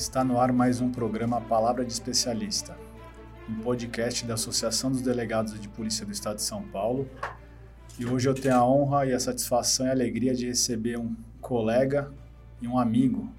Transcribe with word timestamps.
Está 0.00 0.24
no 0.24 0.40
ar 0.40 0.50
mais 0.50 0.80
um 0.80 0.90
programa 0.90 1.42
Palavra 1.42 1.84
de 1.84 1.92
Especialista, 1.92 2.74
um 3.46 3.56
podcast 3.56 4.24
da 4.24 4.32
Associação 4.32 4.90
dos 4.90 5.02
Delegados 5.02 5.60
de 5.60 5.68
Polícia 5.68 6.06
do 6.06 6.10
Estado 6.10 6.36
de 6.36 6.42
São 6.42 6.62
Paulo. 6.62 7.06
E 7.98 8.06
hoje 8.06 8.26
eu 8.26 8.32
tenho 8.32 8.54
a 8.54 8.66
honra 8.66 9.04
e 9.04 9.12
a 9.12 9.20
satisfação 9.20 9.84
e 9.84 9.88
a 9.90 9.92
alegria 9.92 10.34
de 10.34 10.46
receber 10.46 10.96
um 10.96 11.14
colega 11.38 12.10
e 12.62 12.66
um 12.66 12.78
amigo, 12.78 13.30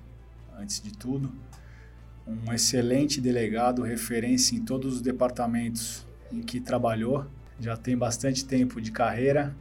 antes 0.55 0.79
de 0.79 0.91
tudo, 0.91 1.33
um 2.27 2.53
excelente 2.53 3.19
delegado, 3.19 3.81
referência 3.81 4.55
em 4.55 4.63
todos 4.63 4.97
os 4.97 5.01
departamentos 5.01 6.05
em 6.31 6.43
que 6.43 6.61
trabalhou, 6.61 7.25
já 7.59 7.75
tem 7.75 7.97
bastante 7.97 8.45
tempo 8.45 8.79
de 8.79 8.91
carreira, 8.91 9.55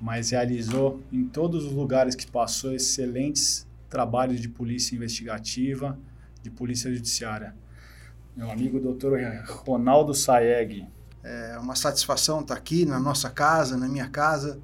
mas 0.00 0.30
realizou 0.30 1.00
em 1.12 1.24
todos 1.24 1.64
os 1.64 1.72
lugares 1.72 2.16
que 2.16 2.28
passou 2.28 2.74
excelentes 2.74 3.64
trabalhos 3.88 4.40
de 4.40 4.48
polícia 4.48 4.96
investigativa, 4.96 5.96
de 6.42 6.50
polícia 6.50 6.92
judiciária. 6.92 7.54
Meu 8.36 8.50
amigo 8.50 8.80
doutor 8.80 9.18
Ronaldo 9.64 10.14
Saeg. 10.14 10.86
É 11.22 11.56
uma 11.58 11.76
satisfação 11.76 12.40
estar 12.40 12.54
aqui 12.54 12.84
na 12.84 12.98
nossa 12.98 13.30
casa, 13.30 13.76
na 13.76 13.88
minha 13.88 14.08
casa, 14.08 14.60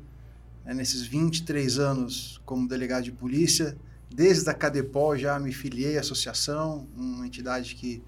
né, 0.64 0.74
nesses 0.74 1.02
23 1.02 1.78
anos 1.78 2.40
como 2.44 2.66
delegado 2.66 3.04
de 3.04 3.12
polícia. 3.12 3.76
Desde 4.10 4.48
a 4.50 4.54
Cadepol 4.54 5.16
já 5.16 5.38
me 5.38 5.52
filiei 5.52 5.96
à 5.96 6.00
associação, 6.00 6.88
uma 6.96 7.26
entidade 7.26 7.74
que 7.74 8.02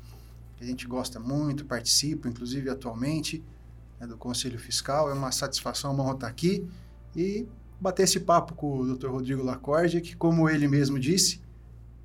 a 0.60 0.64
gente 0.64 0.86
gosta 0.86 1.20
muito, 1.20 1.64
participo, 1.64 2.26
inclusive 2.26 2.68
atualmente, 2.68 3.44
né, 4.00 4.06
do 4.06 4.16
Conselho 4.16 4.58
Fiscal. 4.58 5.08
É 5.10 5.12
uma 5.12 5.30
satisfação, 5.30 5.92
uma 5.92 6.02
honra 6.02 6.14
estar 6.14 6.26
aqui 6.26 6.66
e 7.14 7.46
bater 7.80 8.02
esse 8.02 8.20
papo 8.20 8.54
com 8.54 8.78
o 8.78 8.96
Dr. 8.96 9.08
Rodrigo 9.08 9.42
Lacordia, 9.42 10.00
que, 10.00 10.16
como 10.16 10.48
ele 10.48 10.66
mesmo 10.66 10.98
disse, 10.98 11.40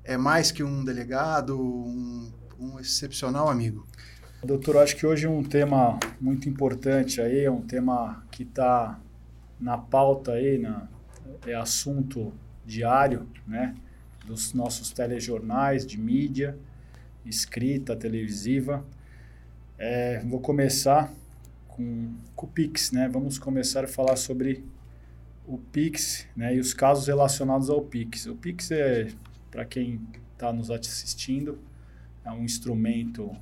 é 0.06 0.16
mais 0.16 0.52
que 0.52 0.62
um 0.62 0.84
delegado, 0.84 1.60
um, 1.60 2.30
um 2.58 2.78
excepcional 2.78 3.48
amigo. 3.48 3.84
Doutor, 4.42 4.76
acho 4.76 4.96
que 4.96 5.04
hoje 5.04 5.26
é 5.26 5.28
um 5.28 5.42
tema 5.42 5.98
muito 6.20 6.48
importante 6.48 7.20
aí, 7.20 7.40
é 7.40 7.50
um 7.50 7.62
tema 7.62 8.24
que 8.30 8.44
está 8.44 9.00
na 9.58 9.76
pauta 9.76 10.32
aí, 10.32 10.58
na, 10.58 10.86
é 11.44 11.54
assunto 11.54 12.32
diário, 12.64 13.26
né, 13.46 13.74
dos 14.24 14.52
nossos 14.52 14.90
telejornais, 14.90 15.84
de 15.84 15.98
mídia, 15.98 16.56
escrita, 17.24 17.96
televisiva. 17.96 18.84
É, 19.76 20.20
vou 20.24 20.40
começar 20.40 21.12
com, 21.66 22.14
com 22.36 22.46
o 22.46 22.48
Pix, 22.48 22.92
né? 22.92 23.08
Vamos 23.08 23.38
começar 23.38 23.84
a 23.84 23.88
falar 23.88 24.16
sobre 24.16 24.64
o 25.46 25.58
Pix 25.58 26.26
né, 26.36 26.54
e 26.54 26.60
os 26.60 26.72
casos 26.72 27.06
relacionados 27.08 27.68
ao 27.68 27.82
Pix. 27.82 28.26
O 28.26 28.34
Pix 28.34 28.70
é, 28.70 29.08
para 29.56 29.64
quem 29.64 30.06
está 30.34 30.52
nos 30.52 30.70
assistindo, 30.70 31.58
é 32.22 32.30
um 32.30 32.44
instrumento 32.44 33.34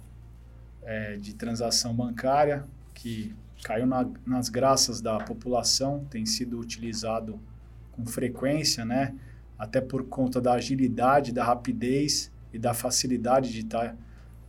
é, 0.84 1.16
de 1.16 1.34
transação 1.34 1.92
bancária 1.92 2.64
que 2.94 3.34
caiu 3.64 3.84
na, 3.84 4.08
nas 4.24 4.48
graças 4.48 5.00
da 5.00 5.18
população, 5.18 6.04
tem 6.08 6.24
sido 6.24 6.60
utilizado 6.60 7.40
com 7.90 8.06
frequência, 8.06 8.84
né? 8.84 9.12
até 9.58 9.80
por 9.80 10.04
conta 10.04 10.40
da 10.40 10.52
agilidade, 10.52 11.32
da 11.32 11.42
rapidez 11.42 12.30
e 12.52 12.60
da 12.60 12.72
facilidade 12.72 13.50
de 13.50 13.62
estar 13.62 13.88
tá, 13.88 13.96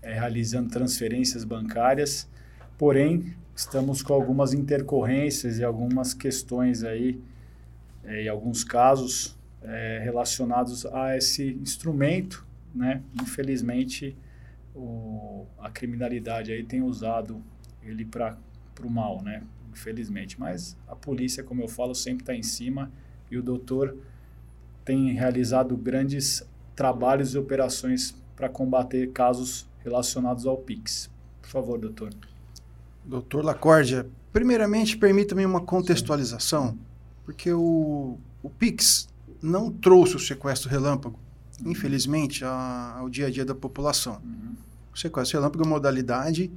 é, 0.04 0.14
realizando 0.14 0.70
transferências 0.70 1.44
bancárias. 1.44 2.30
Porém, 2.78 3.36
estamos 3.56 4.04
com 4.04 4.14
algumas 4.14 4.54
intercorrências 4.54 5.58
e 5.58 5.64
algumas 5.64 6.14
questões 6.14 6.84
aí 6.84 7.20
é, 8.04 8.26
em 8.26 8.30
alguns 8.30 8.64
casos 8.64 9.36
é, 9.68 10.00
relacionados 10.04 10.86
a 10.86 11.18
esse 11.18 11.54
instrumento, 11.62 12.46
né? 12.74 13.02
Infelizmente, 13.22 14.16
o, 14.74 15.46
a 15.60 15.70
criminalidade 15.70 16.52
aí 16.52 16.64
tem 16.64 16.82
usado 16.82 17.42
ele 17.84 18.06
para 18.06 18.38
o 18.84 18.90
mal, 18.90 19.22
né? 19.22 19.44
Infelizmente. 19.72 20.40
Mas 20.40 20.78
a 20.88 20.96
polícia, 20.96 21.44
como 21.44 21.62
eu 21.62 21.68
falo, 21.68 21.94
sempre 21.94 22.24
está 22.24 22.36
em 22.36 22.44
cima 22.44 22.92
e 23.30 23.38
o 23.38 23.44
doutor 23.44 23.98
tem 24.84 25.14
realizado 25.14 25.76
grandes 25.76 26.48
trabalhos 26.76 27.34
e 27.34 27.38
operações 27.38 28.16
para 28.36 28.50
combater 28.50 29.12
casos 29.12 29.68
relacionados 29.84 30.46
ao 30.46 30.58
PIX. 30.58 31.10
Por 31.42 31.50
favor, 31.50 31.80
doutor. 31.80 32.14
Doutor 33.04 33.44
Lacórdia, 33.46 34.08
primeiramente, 34.34 34.98
permita-me 34.98 35.46
uma 35.46 35.62
contextualização. 35.62 36.72
Sim 36.72 36.80
porque 37.26 37.52
o, 37.52 38.18
o 38.42 38.50
Pix 38.50 39.10
não 39.46 39.72
trouxe 39.72 40.16
o 40.16 40.20
sequestro 40.20 40.70
relâmpago, 40.70 41.20
infelizmente, 41.64 42.44
a, 42.44 42.98
ao 42.98 43.10
dia 43.10 43.28
a 43.28 43.30
dia 43.30 43.46
da 43.46 43.56
população. 43.56 44.22
Uhum. 44.24 44.56
O 44.94 44.98
sequestro 44.98 45.38
relâmpago 45.38 45.64
é 45.64 45.68
uma 45.68 45.76
modalidade, 45.76 46.52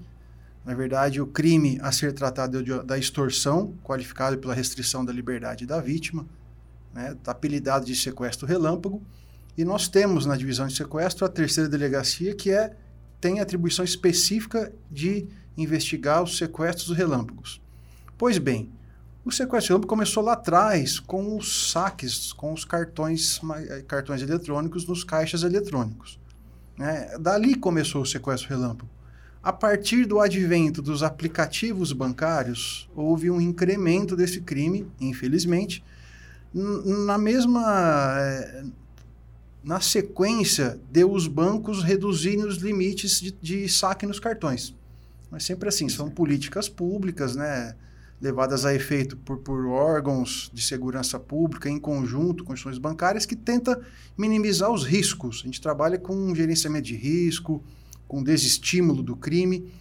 na 0.65 0.75
verdade, 0.75 1.21
o 1.21 1.27
crime 1.27 1.79
a 1.83 1.91
ser 1.93 2.13
tratado 2.13 2.63
de, 2.63 2.83
da 2.83 2.99
extorsão, 2.99 3.75
qualificado 3.83 4.39
pela 4.39 4.55
restrição 4.55 5.05
da 5.05 5.13
liberdade 5.13 5.65
da 5.67 5.81
vítima, 5.81 6.27
né, 6.93 7.17
tá 7.23 7.33
apelidado 7.33 7.87
de 7.87 7.95
sequestro 7.95 8.47
relâmpago, 8.47 9.03
e 9.57 9.65
nós 9.65 9.89
temos 9.89 10.27
na 10.27 10.37
divisão 10.37 10.67
de 10.67 10.77
sequestro 10.77 11.25
a 11.25 11.29
terceira 11.29 11.69
delegacia, 11.69 12.35
que 12.35 12.51
é 12.51 12.77
tem 13.21 13.41
atribuição 13.41 13.85
específica 13.85 14.73
de 14.91 15.27
investigar 15.57 16.23
os 16.23 16.39
sequestros 16.39 16.97
relâmpagos. 16.97 17.61
Pois 18.17 18.39
bem, 18.39 18.71
o 19.25 19.31
sequestro 19.31 19.71
relâmpago 19.73 19.89
começou 19.89 20.23
lá 20.23 20.33
atrás 20.33 20.99
com 20.99 21.37
os 21.37 21.71
saques, 21.71 22.33
com 22.33 22.53
os 22.53 22.65
cartões, 22.65 23.41
eh, 23.69 23.85
cartões 23.87 24.23
eletrônicos 24.23 24.87
nos 24.87 25.05
caixas 25.05 25.43
eletrônicos. 25.43 26.19
Né? 26.79 27.17
Dali 27.19 27.55
começou 27.55 28.03
o 28.03 28.07
sequestro 28.07 28.49
relâmpago. 28.49 28.89
A 29.43 29.53
partir 29.53 30.05
do 30.05 30.21
advento 30.21 30.83
dos 30.83 31.03
aplicativos 31.03 31.93
bancários, 31.93 32.89
houve 32.95 33.31
um 33.31 33.41
incremento 33.41 34.17
desse 34.17 34.41
crime, 34.41 34.87
infelizmente, 35.01 35.85
na 36.53 37.19
mesma. 37.19 38.17
É, 38.19 38.65
na 39.63 39.81
sequência 39.81 40.81
de 40.91 41.05
os 41.05 41.27
bancos 41.27 41.83
reduzirem 41.83 42.45
os 42.45 42.57
limites 42.57 43.21
de, 43.21 43.33
de 43.33 43.69
saque 43.69 44.07
nos 44.07 44.19
cartões. 44.19 44.75
Mas 45.31 45.45
sempre 45.45 45.69
assim, 45.69 45.89
são 45.89 46.09
políticas 46.09 46.69
públicas, 46.69 47.37
né? 47.37 47.75
Levadas 48.21 48.65
a 48.65 48.75
efeito 48.75 49.17
por, 49.17 49.39
por 49.39 49.67
órgãos 49.67 50.51
de 50.53 50.63
segurança 50.63 51.19
pública 51.19 51.69
em 51.69 51.79
conjunto 51.79 52.45
com 52.45 52.53
instituições 52.53 52.79
bancárias 52.79 53.25
que 53.25 53.37
tenta 53.37 53.81
minimizar 54.17 54.71
os 54.71 54.85
riscos. 54.85 55.41
A 55.43 55.47
gente 55.47 55.61
trabalha 55.61 55.99
com 55.99 56.15
um 56.15 56.35
gerenciamento 56.35 56.87
de 56.87 56.97
risco, 56.97 57.63
com 58.07 58.23
desestímulo 58.23 59.03
do 59.03 59.15
crime. 59.15 59.73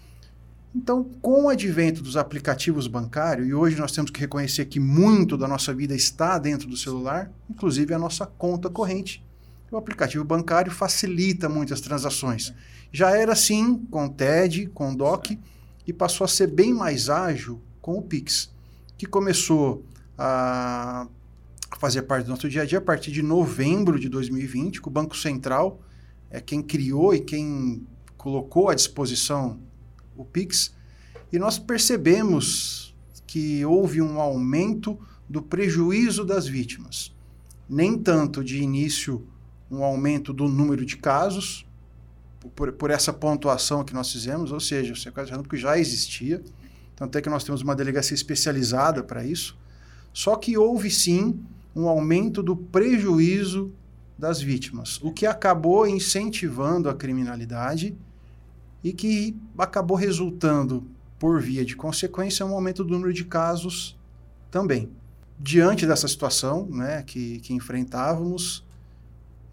Então, 0.75 1.03
com 1.21 1.45
o 1.45 1.49
advento 1.49 2.03
dos 2.03 2.15
aplicativos 2.15 2.87
bancários, 2.87 3.47
e 3.47 3.53
hoje 3.53 3.77
nós 3.77 3.91
temos 3.91 4.11
que 4.11 4.19
reconhecer 4.19 4.65
que 4.65 4.79
muito 4.79 5.35
da 5.35 5.47
nossa 5.47 5.73
vida 5.73 5.95
está 5.95 6.37
dentro 6.37 6.67
do 6.67 6.77
celular, 6.77 7.31
inclusive 7.49 7.93
a 7.93 7.99
nossa 7.99 8.27
conta 8.27 8.69
corrente. 8.69 9.25
O 9.71 9.77
aplicativo 9.77 10.23
bancário 10.23 10.71
facilita 10.71 11.49
muitas 11.49 11.81
transações. 11.81 12.53
Já 12.91 13.17
era 13.17 13.33
assim 13.33 13.77
com 13.89 14.07
TED, 14.07 14.67
com 14.67 14.95
DOC, 14.95 15.39
e 15.87 15.91
passou 15.91 16.25
a 16.25 16.27
ser 16.27 16.47
bem 16.47 16.73
mais 16.73 17.09
ágil 17.09 17.61
com 17.87 17.99
o 17.99 18.01
Pix, 18.01 18.51
que 18.97 19.05
começou 19.05 19.81
a 20.17 21.07
fazer 21.79 22.01
parte 22.01 22.25
do 22.25 22.31
nosso 22.31 22.49
dia 22.49 22.63
a 22.63 22.65
dia 22.65 22.79
a 22.79 22.81
partir 22.81 23.13
de 23.13 23.21
novembro 23.21 23.97
de 23.97 24.09
2020, 24.09 24.81
que 24.81 24.87
o 24.89 24.91
Banco 24.91 25.15
Central 25.15 25.79
é 26.29 26.41
quem 26.41 26.61
criou 26.61 27.15
e 27.15 27.21
quem 27.21 27.87
colocou 28.17 28.67
à 28.67 28.75
disposição 28.75 29.57
o 30.17 30.25
Pix, 30.25 30.75
e 31.31 31.39
nós 31.39 31.57
percebemos 31.57 32.93
que 33.25 33.63
houve 33.63 34.01
um 34.01 34.19
aumento 34.19 34.99
do 35.29 35.41
prejuízo 35.41 36.25
das 36.25 36.45
vítimas. 36.45 37.15
Nem 37.69 37.97
tanto 37.97 38.43
de 38.43 38.61
início 38.61 39.25
um 39.71 39.81
aumento 39.81 40.33
do 40.33 40.49
número 40.49 40.85
de 40.85 40.97
casos, 40.97 41.65
por, 42.53 42.73
por 42.73 42.91
essa 42.91 43.13
pontuação 43.13 43.85
que 43.85 43.93
nós 43.93 44.11
fizemos, 44.11 44.51
ou 44.51 44.59
seja, 44.59 44.91
o 44.91 44.95
sequestro 44.97 45.41
que 45.43 45.55
já 45.55 45.79
existia, 45.79 46.43
tanto 46.97 47.15
é 47.15 47.21
que 47.21 47.29
nós 47.29 47.43
temos 47.43 47.61
uma 47.61 47.75
delegacia 47.75 48.15
especializada 48.15 49.03
para 49.03 49.23
isso. 49.23 49.55
Só 50.11 50.35
que 50.35 50.57
houve 50.57 50.89
sim 50.89 51.39
um 51.75 51.87
aumento 51.87 52.41
do 52.41 52.55
prejuízo 52.55 53.71
das 54.17 54.41
vítimas, 54.41 54.99
o 55.03 55.11
que 55.11 55.27
acabou 55.27 55.87
incentivando 55.87 56.89
a 56.89 56.95
criminalidade 56.95 57.95
e 58.83 58.91
que 58.91 59.37
acabou 59.55 59.95
resultando, 59.95 60.87
por 61.19 61.39
via 61.39 61.63
de 61.63 61.75
consequência, 61.75 62.43
um 62.43 62.53
aumento 62.53 62.83
do 62.83 62.91
número 62.91 63.13
de 63.13 63.23
casos 63.25 63.95
também. 64.49 64.89
Diante 65.39 65.85
dessa 65.85 66.07
situação 66.07 66.65
né, 66.65 67.03
que, 67.03 67.39
que 67.41 67.53
enfrentávamos, 67.53 68.65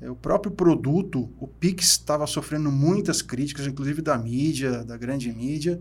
é, 0.00 0.10
o 0.10 0.16
próprio 0.16 0.50
produto, 0.50 1.28
o 1.38 1.46
Pix, 1.46 1.90
estava 1.90 2.26
sofrendo 2.26 2.72
muitas 2.72 3.20
críticas, 3.20 3.66
inclusive 3.66 4.00
da 4.00 4.16
mídia, 4.16 4.82
da 4.82 4.96
grande 4.96 5.30
mídia, 5.30 5.78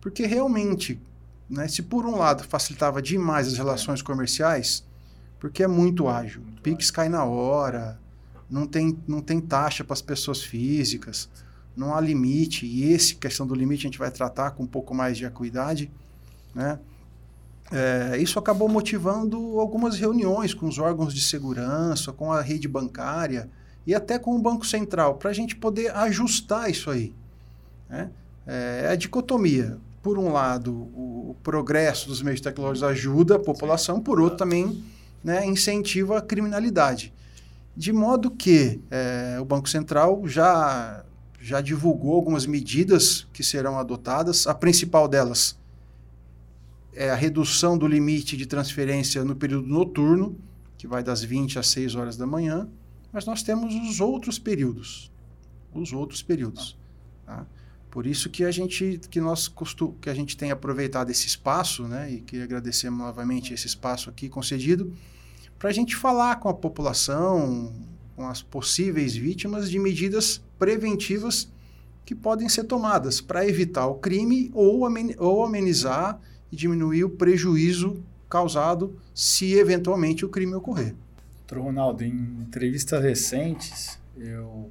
porque 0.00 0.26
realmente, 0.26 1.00
né, 1.48 1.68
se 1.68 1.82
por 1.82 2.06
um 2.06 2.16
lado 2.16 2.44
facilitava 2.44 3.02
demais 3.02 3.48
as 3.48 3.56
relações 3.56 4.02
comerciais, 4.02 4.84
porque 5.38 5.62
é 5.62 5.68
muito 5.68 6.08
ágil. 6.08 6.42
Muito 6.42 6.62
Pix 6.62 6.86
ágil. 6.86 6.94
cai 6.94 7.08
na 7.08 7.24
hora, 7.24 7.98
não 8.50 8.66
tem, 8.66 8.98
não 9.06 9.20
tem 9.20 9.40
taxa 9.40 9.84
para 9.84 9.94
as 9.94 10.02
pessoas 10.02 10.42
físicas, 10.42 11.28
não 11.76 11.94
há 11.94 12.00
limite, 12.00 12.66
e 12.66 12.92
esse 12.92 13.14
questão 13.14 13.46
do 13.46 13.54
limite 13.54 13.86
a 13.86 13.88
gente 13.88 13.98
vai 13.98 14.10
tratar 14.10 14.52
com 14.52 14.64
um 14.64 14.66
pouco 14.66 14.94
mais 14.94 15.16
de 15.16 15.24
acuidade, 15.24 15.90
né? 16.54 16.78
É, 17.70 18.16
isso 18.18 18.38
acabou 18.38 18.68
motivando 18.68 19.60
algumas 19.60 19.98
reuniões 19.98 20.54
com 20.54 20.66
os 20.66 20.78
órgãos 20.78 21.12
de 21.12 21.20
segurança, 21.20 22.12
com 22.12 22.32
a 22.32 22.40
rede 22.40 22.66
bancária 22.66 23.48
e 23.86 23.94
até 23.94 24.18
com 24.18 24.34
o 24.34 24.38
Banco 24.38 24.66
Central, 24.66 25.16
para 25.16 25.30
a 25.30 25.34
gente 25.34 25.54
poder 25.54 25.94
ajustar 25.94 26.70
isso 26.70 26.90
aí. 26.90 27.12
Né? 27.88 28.10
É, 28.46 28.84
é 28.86 28.88
a 28.90 28.96
dicotomia. 28.96 29.78
Por 30.02 30.18
um 30.18 30.32
lado, 30.32 30.72
o, 30.72 31.36
progresso 31.42 32.08
dos 32.08 32.22
meios 32.22 32.40
tecnológicos 32.40 32.82
ajuda 32.82 33.36
a 33.36 33.38
população, 33.38 34.00
por 34.00 34.20
outro, 34.20 34.38
também 34.38 34.84
né, 35.22 35.46
incentiva 35.46 36.18
a 36.18 36.22
criminalidade. 36.22 37.12
De 37.76 37.92
modo 37.92 38.30
que 38.30 38.80
é, 38.90 39.38
o 39.40 39.44
Banco 39.44 39.68
Central 39.68 40.26
já, 40.26 41.04
já 41.40 41.60
divulgou 41.60 42.14
algumas 42.14 42.46
medidas 42.46 43.26
que 43.32 43.42
serão 43.42 43.78
adotadas. 43.78 44.46
A 44.46 44.54
principal 44.54 45.08
delas 45.08 45.58
é 46.92 47.10
a 47.10 47.14
redução 47.14 47.78
do 47.78 47.86
limite 47.86 48.36
de 48.36 48.46
transferência 48.46 49.24
no 49.24 49.36
período 49.36 49.68
noturno, 49.68 50.36
que 50.76 50.86
vai 50.86 51.02
das 51.02 51.22
20 51.22 51.58
às 51.58 51.68
6 51.68 51.94
horas 51.94 52.16
da 52.16 52.26
manhã, 52.26 52.68
mas 53.12 53.24
nós 53.24 53.42
temos 53.42 53.74
os 53.74 54.00
outros 54.00 54.38
períodos. 54.38 55.10
Os 55.72 55.92
outros 55.92 56.22
períodos. 56.22 56.76
Tá? 57.24 57.46
Por 57.98 58.06
isso 58.06 58.30
que 58.30 58.44
a 58.44 58.50
gente 58.52 59.00
que 59.10 59.20
nós 59.20 59.48
costu, 59.48 59.92
que 60.00 60.08
a 60.08 60.14
gente 60.14 60.36
tem 60.36 60.52
aproveitado 60.52 61.10
esse 61.10 61.26
espaço, 61.26 61.82
né, 61.88 62.08
e 62.12 62.20
que 62.20 62.40
agradecemos 62.40 62.96
novamente 62.96 63.52
esse 63.52 63.66
espaço 63.66 64.08
aqui 64.08 64.28
concedido, 64.28 64.92
para 65.58 65.70
a 65.70 65.72
gente 65.72 65.96
falar 65.96 66.36
com 66.36 66.48
a 66.48 66.54
população, 66.54 67.72
com 68.14 68.28
as 68.28 68.40
possíveis 68.40 69.16
vítimas 69.16 69.68
de 69.68 69.80
medidas 69.80 70.40
preventivas 70.56 71.50
que 72.06 72.14
podem 72.14 72.48
ser 72.48 72.62
tomadas 72.62 73.20
para 73.20 73.44
evitar 73.44 73.88
o 73.88 73.96
crime 73.96 74.48
ou, 74.54 74.86
amenizar 75.44 76.20
e 76.52 76.56
diminuir 76.56 77.02
o 77.02 77.10
prejuízo 77.10 78.00
causado 78.30 78.96
se 79.12 79.54
eventualmente 79.54 80.24
o 80.24 80.28
crime 80.28 80.54
ocorrer. 80.54 80.94
Ronaldo, 81.52 82.04
em 82.04 82.12
entrevistas 82.42 83.02
recentes 83.02 83.98
eu 84.16 84.70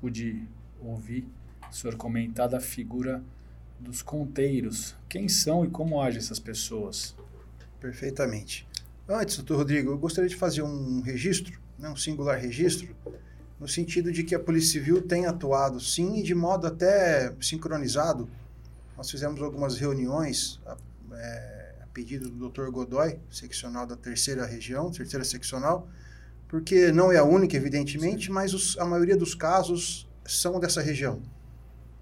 pude 0.00 0.46
ouvir 0.80 1.26
o 1.70 1.74
senhor 1.74 1.96
comentar 1.96 2.48
da 2.48 2.60
figura 2.60 3.22
dos 3.78 4.02
conteiros. 4.02 4.96
Quem 5.08 5.28
são 5.28 5.64
e 5.64 5.68
como 5.68 6.00
agem 6.00 6.18
essas 6.18 6.38
pessoas? 6.38 7.14
Perfeitamente. 7.80 8.66
Antes, 9.08 9.36
doutor 9.36 9.58
Rodrigo, 9.58 9.90
eu 9.90 9.98
gostaria 9.98 10.28
de 10.28 10.36
fazer 10.36 10.62
um 10.62 11.00
registro, 11.00 11.58
né, 11.78 11.88
um 11.88 11.96
singular 11.96 12.38
registro, 12.38 12.94
no 13.58 13.66
sentido 13.66 14.12
de 14.12 14.22
que 14.22 14.34
a 14.34 14.38
Polícia 14.38 14.72
Civil 14.72 15.02
tem 15.02 15.26
atuado, 15.26 15.80
sim, 15.80 16.18
e 16.18 16.22
de 16.22 16.34
modo 16.34 16.66
até 16.66 17.34
sincronizado 17.40 18.28
nós 18.96 19.10
fizemos 19.10 19.40
algumas 19.40 19.78
reuniões 19.78 20.60
a, 20.66 20.76
é, 21.12 21.74
a 21.82 21.86
pedido 21.86 22.28
do 22.28 22.50
Dr. 22.50 22.68
Godoy, 22.70 23.18
seccional 23.30 23.86
da 23.86 23.96
terceira 23.96 24.44
região, 24.44 24.90
terceira 24.90 25.24
seccional, 25.24 25.88
porque 26.48 26.90
não 26.90 27.12
é 27.12 27.18
a 27.18 27.24
única, 27.24 27.56
evidentemente, 27.56 28.30
mas 28.30 28.52
os, 28.52 28.76
a 28.78 28.84
maioria 28.84 29.16
dos 29.16 29.34
casos 29.34 30.08
são 30.26 30.58
dessa 30.58 30.82
região. 30.82 31.22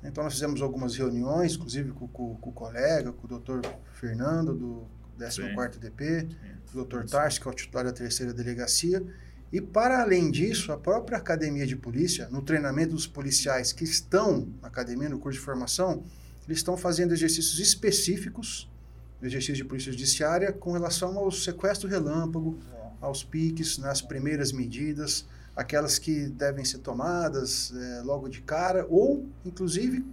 Então, 0.06 0.24
nós 0.24 0.34
fizemos 0.34 0.62
algumas 0.62 0.96
reuniões, 0.96 1.54
inclusive 1.54 1.90
com, 1.92 2.06
com, 2.08 2.36
com 2.36 2.50
o 2.50 2.52
colega, 2.52 3.12
com 3.12 3.26
o 3.26 3.38
Dr. 3.38 3.66
Fernando, 3.92 4.54
do 4.54 4.86
14º 5.18 5.78
DP, 5.78 6.28
o 6.74 6.84
Dr. 6.84 7.04
Tarsi, 7.04 7.40
que 7.40 7.48
é 7.48 7.50
o 7.50 7.54
titular 7.54 7.84
da 7.84 7.92
terceira 7.92 8.32
delegacia, 8.32 9.02
e, 9.52 9.60
para 9.60 10.02
além 10.02 10.30
disso, 10.30 10.72
a 10.72 10.76
própria 10.76 11.18
academia 11.18 11.66
de 11.66 11.76
polícia, 11.76 12.28
no 12.30 12.42
treinamento 12.42 12.94
dos 12.94 13.06
policiais 13.06 13.72
que 13.72 13.84
estão 13.84 14.48
na 14.60 14.68
academia, 14.68 15.08
no 15.08 15.18
curso 15.18 15.38
de 15.38 15.44
formação, 15.44 16.04
eles 16.46 16.58
estão 16.58 16.76
fazendo 16.76 17.12
exercícios 17.12 17.58
específicos, 17.58 18.70
exercícios 19.22 19.58
de 19.58 19.64
polícia 19.64 19.92
judiciária, 19.92 20.52
com 20.52 20.72
relação 20.72 21.16
ao 21.16 21.30
sequestro 21.30 21.88
relâmpago, 21.88 22.58
aos 23.00 23.22
piques, 23.24 23.78
nas 23.78 24.02
primeiras 24.02 24.52
medidas, 24.52 25.26
aquelas 25.56 25.98
que 25.98 26.28
devem 26.28 26.64
ser 26.64 26.78
tomadas 26.78 27.72
é, 27.74 28.02
logo 28.02 28.28
de 28.28 28.42
cara, 28.42 28.86
ou, 28.88 29.26
inclusive, 29.44 30.04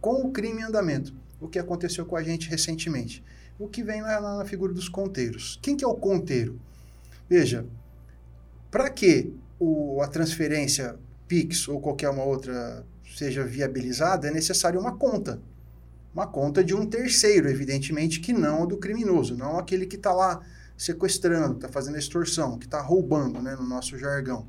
com 0.00 0.22
o 0.22 0.30
crime 0.30 0.60
em 0.60 0.64
andamento, 0.64 1.12
o 1.40 1.48
que 1.48 1.58
aconteceu 1.58 2.06
com 2.06 2.16
a 2.16 2.22
gente 2.22 2.48
recentemente. 2.48 3.22
O 3.58 3.68
que 3.68 3.82
vem 3.82 4.00
na, 4.00 4.38
na 4.38 4.44
figura 4.44 4.72
dos 4.72 4.88
conteiros. 4.88 5.58
Quem 5.60 5.76
que 5.76 5.84
é 5.84 5.88
o 5.88 5.94
conteiro? 5.94 6.58
Veja, 7.28 7.66
para 8.70 8.88
que 8.88 9.34
o, 9.58 10.00
a 10.00 10.08
transferência 10.08 10.96
PIX 11.26 11.68
ou 11.68 11.80
qualquer 11.80 12.08
uma 12.10 12.24
outra 12.24 12.84
seja 13.16 13.44
viabilizada, 13.44 14.28
é 14.28 14.30
necessário 14.30 14.80
uma 14.80 14.96
conta 14.96 15.40
uma 16.14 16.28
conta 16.28 16.62
de 16.62 16.72
um 16.74 16.86
terceiro, 16.86 17.50
evidentemente, 17.50 18.20
que 18.20 18.32
não 18.32 18.66
do 18.66 18.76
criminoso, 18.76 19.36
não 19.36 19.58
aquele 19.58 19.84
que 19.84 19.96
está 19.96 20.12
lá 20.12 20.40
sequestrando, 20.76 21.56
está 21.56 21.68
fazendo 21.68 21.98
extorsão, 21.98 22.56
que 22.56 22.66
está 22.66 22.80
roubando, 22.80 23.42
né, 23.42 23.56
no 23.56 23.64
nosso 23.64 23.98
jargão. 23.98 24.46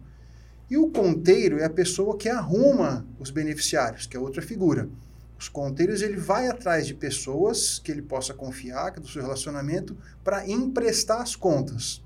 E 0.70 0.78
o 0.78 0.90
conteiro 0.90 1.60
é 1.60 1.66
a 1.66 1.70
pessoa 1.70 2.18
que 2.18 2.28
arruma 2.28 3.06
os 3.20 3.30
beneficiários, 3.30 4.08
que 4.08 4.18
é 4.18 4.20
outra 4.20 4.42
figura. 4.42 4.90
Os 5.38 5.50
conteiros, 5.50 6.02
ele 6.02 6.18
vai 6.18 6.48
atrás 6.48 6.88
de 6.88 6.94
pessoas 6.94 7.78
que 7.78 7.92
ele 7.92 8.02
possa 8.02 8.34
confiar, 8.34 8.94
é 8.96 9.00
do 9.00 9.08
seu 9.08 9.22
relacionamento, 9.22 9.96
para 10.24 10.48
emprestar 10.50 11.22
as 11.22 11.36
contas. 11.36 12.02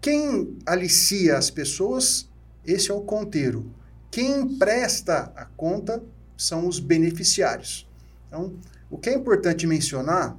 Quem 0.00 0.56
alicia 0.64 1.36
as 1.36 1.50
pessoas, 1.50 2.28
esse 2.64 2.90
é 2.90 2.94
o 2.94 3.02
conteiro. 3.02 3.70
Quem 4.10 4.40
empresta 4.40 5.32
a 5.36 5.44
conta 5.44 6.02
são 6.36 6.66
os 6.66 6.78
beneficiários. 6.78 7.88
Então, 8.28 8.54
o 8.90 8.96
que 8.96 9.10
é 9.10 9.14
importante 9.14 9.66
mencionar, 9.66 10.36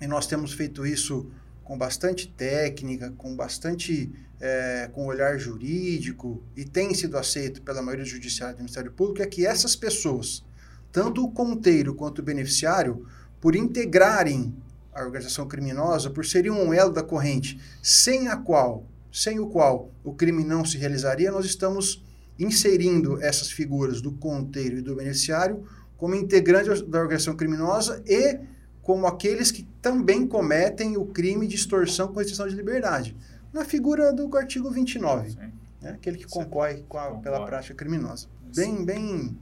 e 0.00 0.06
nós 0.06 0.26
temos 0.26 0.52
feito 0.52 0.86
isso 0.86 1.30
com 1.64 1.76
bastante 1.76 2.28
técnica, 2.28 3.12
com 3.18 3.36
bastante 3.36 4.12
é, 4.40 4.88
com 4.92 5.06
olhar 5.06 5.38
jurídico, 5.38 6.42
e 6.56 6.64
tem 6.64 6.94
sido 6.94 7.16
aceito 7.18 7.62
pela 7.62 7.82
maioria 7.82 8.04
do 8.04 8.10
Judiciário 8.10 8.56
do 8.56 8.58
Ministério 8.58 8.92
Público, 8.92 9.22
é 9.22 9.26
que 9.26 9.46
essas 9.46 9.74
pessoas, 9.74 10.44
tanto 10.92 11.24
o 11.24 11.30
conteiro 11.30 11.94
quanto 11.94 12.20
o 12.20 12.24
beneficiário, 12.24 13.06
por 13.40 13.56
integrarem 13.56 14.54
a 14.92 15.02
organização 15.02 15.46
criminosa, 15.46 16.10
por 16.10 16.24
serem 16.24 16.50
um 16.50 16.72
elo 16.72 16.92
da 16.92 17.02
corrente, 17.02 17.60
sem 17.82 18.28
a 18.28 18.36
qual, 18.36 18.84
sem 19.12 19.38
o 19.38 19.46
qual 19.46 19.90
o 20.04 20.12
crime 20.12 20.44
não 20.44 20.64
se 20.64 20.76
realizaria, 20.76 21.30
nós 21.30 21.46
estamos 21.46 22.04
inserindo 22.38 23.20
essas 23.20 23.50
figuras 23.50 24.00
do 24.00 24.12
conteiro 24.12 24.78
e 24.78 24.82
do 24.82 24.94
beneficiário 24.94 25.64
como 25.96 26.14
integrantes 26.14 26.80
da 26.82 27.00
organização 27.00 27.34
criminosa 27.34 28.00
e 28.06 28.38
como 28.80 29.06
aqueles 29.06 29.50
que 29.50 29.64
também 29.82 30.26
cometem 30.26 30.96
o 30.96 31.04
crime 31.04 31.46
de 31.46 31.56
extorsão 31.56 32.08
com 32.08 32.20
restrição 32.20 32.48
de 32.48 32.54
liberdade. 32.54 33.16
Na 33.52 33.64
figura 33.64 34.12
do 34.12 34.34
artigo 34.36 34.70
29, 34.70 35.36
né? 35.36 35.52
aquele 35.90 36.18
que 36.18 36.26
concorre, 36.26 36.74
a, 36.74 36.76
concorre, 36.78 37.22
pela 37.22 37.46
prática 37.46 37.74
criminosa. 37.74 38.28
Bem, 38.54 38.84
bem, 38.84 39.38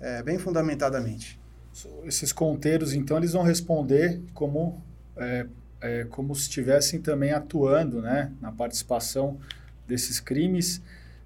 é, 0.00 0.22
bem 0.22 0.38
fundamentadamente. 0.38 1.38
Esses 2.04 2.32
conteiros, 2.32 2.92
então, 2.94 3.18
eles 3.18 3.32
vão 3.32 3.42
responder 3.42 4.20
como, 4.32 4.82
é, 5.16 5.46
é, 5.80 6.04
como 6.04 6.34
se 6.34 6.42
estivessem 6.42 7.00
também 7.00 7.32
atuando 7.32 8.00
né, 8.00 8.32
na 8.40 8.50
participação 8.50 9.38
desses 9.86 10.18
crimes. 10.18 10.80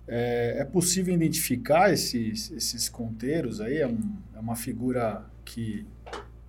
É, 0.09 0.57
é, 0.59 0.65
possível 0.65 1.15
identificar 1.15 1.93
esses, 1.93 2.51
esses 2.51 2.89
conteiros 2.89 3.61
aí? 3.61 3.79
É, 3.79 3.87
um, 3.87 4.17
é, 4.35 4.41
uma 4.41 4.57
figura 4.57 5.25
que 5.45 5.87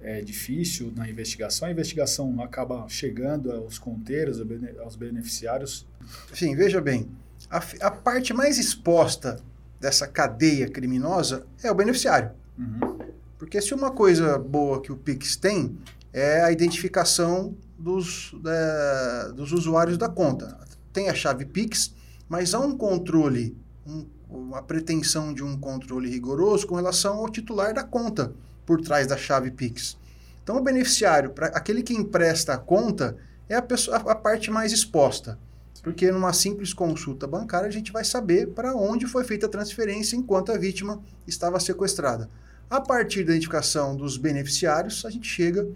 é 0.03 0.22
difícil 0.22 0.91
na 0.96 1.10
investigação. 1.10 1.67
A 1.67 1.72
investigação 1.72 2.41
acaba 2.41 2.88
chegando 2.88 3.51
aos 3.51 3.77
conteiros, 3.77 4.41
aos 4.81 4.96
beneficiários. 4.96 5.88
Sim, 6.34 6.55
veja 6.55 6.81
bem. 6.81 7.10
A, 7.50 7.62
a 7.81 7.91
parte 7.91 8.34
mais 8.34 8.58
exposta 8.58 9.39
dessa 9.79 10.08
cadeia 10.08 10.70
criminosa 10.70 11.46
é 11.63 11.72
o 11.72 11.75
beneficiário. 11.75 12.31
Uhum. 12.58 13.00
Porque 13.38 13.62
se 13.62 13.74
uma 13.74 13.91
coisa 13.91 14.38
boa 14.38 14.81
que 14.81 14.91
o 14.91 14.98
Pix 14.98 15.36
tem 15.36 15.77
é 16.13 16.41
a 16.41 16.51
identificação 16.51 17.55
dos, 17.77 18.36
é, 18.46 19.31
dos 19.34 19.51
usuários 19.51 19.98
da 19.98 20.10
conta. 20.10 20.60
Tem 20.93 21.10
a 21.10 21.15
chave 21.15 21.46
Pix, 21.46 21.93
mas 22.27 22.53
há 22.53 22.60
um 22.60 22.77
controle, 22.77 23.58
um, 23.86 24.55
a 24.55 24.62
pretensão 24.62 25.34
de 25.34 25.43
um 25.43 25.58
controle 25.58 26.10
rigoroso 26.10 26.67
com 26.67 26.75
relação 26.75 27.17
ao 27.17 27.29
titular 27.29 27.74
da 27.74 27.84
conta 27.84 28.34
por 28.65 28.81
trás 28.81 29.07
da 29.07 29.17
chave 29.17 29.51
Pix. 29.51 29.97
Então, 30.43 30.57
o 30.57 30.61
beneficiário, 30.61 31.31
para 31.31 31.47
aquele 31.47 31.83
que 31.83 31.93
empresta 31.93 32.53
a 32.53 32.57
conta, 32.57 33.15
é 33.47 33.55
a, 33.55 33.61
pessoa, 33.61 33.97
a, 33.97 34.15
parte 34.15 34.49
mais 34.49 34.71
exposta. 34.71 35.37
Porque 35.83 36.11
numa 36.11 36.33
simples 36.33 36.73
consulta 36.73 37.27
bancária, 37.27 37.67
a 37.67 37.71
gente 37.71 37.91
vai 37.91 38.03
saber 38.03 38.47
para 38.49 38.75
onde 38.75 39.07
foi 39.07 39.23
feita 39.23 39.45
a 39.47 39.49
transferência 39.49 40.15
enquanto 40.15 40.51
a 40.51 40.57
vítima 40.57 41.01
estava 41.27 41.59
sequestrada. 41.59 42.29
A 42.69 42.79
partir 42.79 43.23
da 43.23 43.31
identificação 43.31 43.95
dos 43.95 44.17
beneficiários, 44.17 45.03
a 45.05 45.09
gente 45.09 45.27
chega 45.27 45.67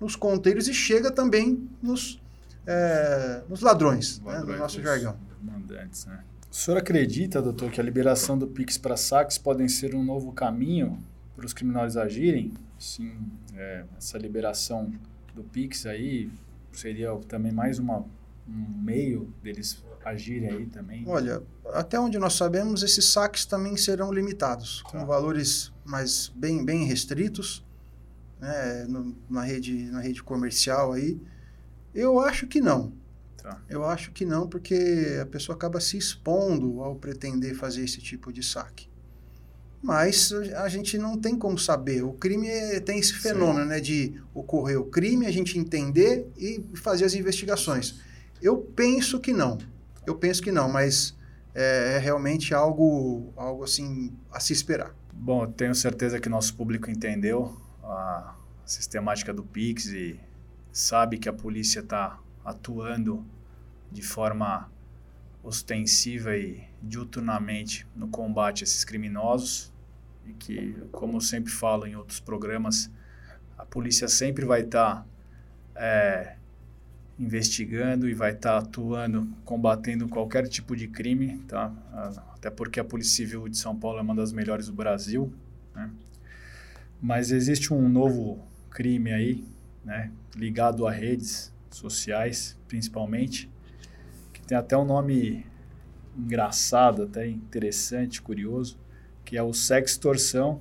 nos 0.00 0.16
conteiros 0.16 0.66
e 0.66 0.74
chega 0.74 1.10
também 1.10 1.68
nos, 1.82 2.20
é, 2.66 3.42
nos 3.48 3.60
ladrões, 3.60 4.20
ladrões 4.24 4.46
né, 4.46 4.54
no 4.54 4.58
nosso 4.58 4.80
jargão 4.82 5.16
mandantes, 5.42 6.06
né? 6.06 6.22
O 6.50 6.54
senhor 6.54 6.76
acredita, 6.76 7.40
doutor, 7.40 7.70
que 7.70 7.80
a 7.80 7.84
liberação 7.84 8.36
do 8.36 8.46
PIX 8.46 8.76
para 8.78 8.96
saques 8.96 9.38
podem 9.38 9.68
ser 9.68 9.94
um 9.94 10.02
novo 10.02 10.32
caminho 10.32 10.98
para 11.40 11.46
os 11.46 11.54
criminosos 11.54 11.96
agirem? 11.96 12.52
Sim, 12.78 13.16
é, 13.54 13.84
essa 13.96 14.18
liberação 14.18 14.92
do 15.34 15.42
PIX 15.42 15.86
aí 15.86 16.30
seria 16.70 17.16
também 17.26 17.50
mais 17.50 17.78
uma, 17.78 18.04
um 18.46 18.82
meio 18.82 19.32
deles 19.42 19.82
agirem 20.04 20.50
aí 20.50 20.66
também? 20.66 21.02
Olha, 21.08 21.42
até 21.72 21.98
onde 21.98 22.18
nós 22.18 22.34
sabemos, 22.34 22.82
esses 22.82 23.06
saques 23.06 23.46
também 23.46 23.74
serão 23.78 24.12
limitados, 24.12 24.82
com 24.82 24.98
tá. 24.98 25.04
valores 25.04 25.72
mais 25.82 26.28
bem, 26.28 26.62
bem 26.62 26.84
restritos, 26.84 27.64
né, 28.38 28.84
no, 28.86 29.16
na, 29.28 29.42
rede, 29.42 29.84
na 29.90 30.00
rede 30.00 30.22
comercial 30.22 30.92
aí. 30.92 31.18
Eu 31.94 32.20
acho 32.20 32.46
que 32.46 32.60
não. 32.60 32.92
Tá. 33.38 33.62
Eu 33.66 33.86
acho 33.86 34.12
que 34.12 34.26
não, 34.26 34.46
porque 34.46 35.18
a 35.22 35.24
pessoa 35.24 35.56
acaba 35.56 35.80
se 35.80 35.96
expondo 35.96 36.82
ao 36.82 36.96
pretender 36.96 37.54
fazer 37.54 37.82
esse 37.82 37.98
tipo 37.98 38.30
de 38.30 38.42
saque. 38.42 38.89
Mas 39.82 40.30
a 40.32 40.68
gente 40.68 40.98
não 40.98 41.18
tem 41.18 41.36
como 41.36 41.58
saber. 41.58 42.02
O 42.02 42.12
crime 42.12 42.48
é, 42.48 42.80
tem 42.80 42.98
esse 42.98 43.14
fenômeno, 43.14 43.62
Sim. 43.62 43.68
né, 43.68 43.80
de 43.80 44.22
ocorrer 44.34 44.78
o 44.78 44.84
crime, 44.84 45.26
a 45.26 45.30
gente 45.30 45.58
entender 45.58 46.30
e 46.36 46.62
fazer 46.74 47.04
as 47.06 47.14
investigações. 47.14 48.00
Eu 48.42 48.58
penso 48.58 49.18
que 49.18 49.32
não. 49.32 49.58
Eu 50.06 50.14
penso 50.16 50.42
que 50.42 50.52
não, 50.52 50.68
mas 50.68 51.16
é, 51.54 51.94
é 51.94 51.98
realmente 51.98 52.54
algo, 52.54 53.32
algo 53.36 53.64
assim 53.64 54.12
a 54.30 54.38
se 54.38 54.52
esperar. 54.52 54.94
Bom, 55.12 55.46
tenho 55.50 55.74
certeza 55.74 56.20
que 56.20 56.28
nosso 56.28 56.54
público 56.54 56.90
entendeu 56.90 57.56
a 57.82 58.34
sistemática 58.64 59.32
do 59.32 59.42
Pix 59.42 59.86
e 59.86 60.20
sabe 60.72 61.18
que 61.18 61.28
a 61.28 61.32
polícia 61.32 61.80
está 61.80 62.18
atuando 62.44 63.24
de 63.90 64.02
forma 64.02 64.70
ostensiva 65.42 66.36
e 66.36 66.62
diuturnamente 66.82 67.86
no 67.94 68.08
combate 68.08 68.62
a 68.62 68.64
esses 68.64 68.84
criminosos 68.84 69.72
e 70.26 70.32
que, 70.32 70.74
como 70.92 71.16
eu 71.16 71.20
sempre 71.20 71.50
falo 71.50 71.86
em 71.86 71.96
outros 71.96 72.20
programas, 72.20 72.90
a 73.56 73.64
polícia 73.64 74.08
sempre 74.08 74.44
vai 74.44 74.62
estar 74.62 74.96
tá, 74.96 75.06
é, 75.76 76.36
investigando 77.18 78.08
e 78.08 78.14
vai 78.14 78.32
estar 78.32 78.52
tá 78.52 78.58
atuando, 78.58 79.28
combatendo 79.44 80.08
qualquer 80.08 80.48
tipo 80.48 80.74
de 80.74 80.88
crime, 80.88 81.38
tá? 81.48 81.72
Até 82.34 82.50
porque 82.50 82.80
a 82.80 82.84
Polícia 82.84 83.16
Civil 83.16 83.48
de 83.48 83.58
São 83.58 83.76
Paulo 83.76 83.98
é 83.98 84.02
uma 84.02 84.14
das 84.14 84.32
melhores 84.32 84.66
do 84.66 84.72
Brasil, 84.72 85.32
né? 85.74 85.90
Mas 87.00 87.30
existe 87.30 87.72
um 87.72 87.88
novo 87.88 88.38
crime 88.70 89.12
aí, 89.12 89.44
né? 89.84 90.10
Ligado 90.34 90.86
a 90.86 90.90
redes 90.90 91.52
sociais, 91.70 92.58
principalmente, 92.68 93.50
tem 94.50 94.58
até 94.58 94.76
um 94.76 94.84
nome 94.84 95.46
engraçado, 96.18 97.04
até 97.04 97.24
interessante, 97.24 98.20
curioso, 98.20 98.76
que 99.24 99.36
é 99.36 99.42
o 99.44 99.52
sextorção. 99.52 100.60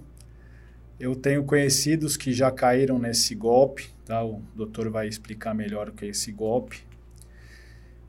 Eu 0.99 1.15
tenho 1.15 1.43
conhecidos 1.43 2.15
que 2.15 2.31
já 2.31 2.51
caíram 2.51 2.99
nesse 2.99 3.33
golpe, 3.33 3.89
tá? 4.05 4.23
O 4.23 4.43
doutor 4.55 4.91
vai 4.91 5.07
explicar 5.07 5.55
melhor 5.55 5.89
o 5.89 5.91
que 5.91 6.05
é 6.05 6.09
esse 6.09 6.31
golpe. 6.31 6.85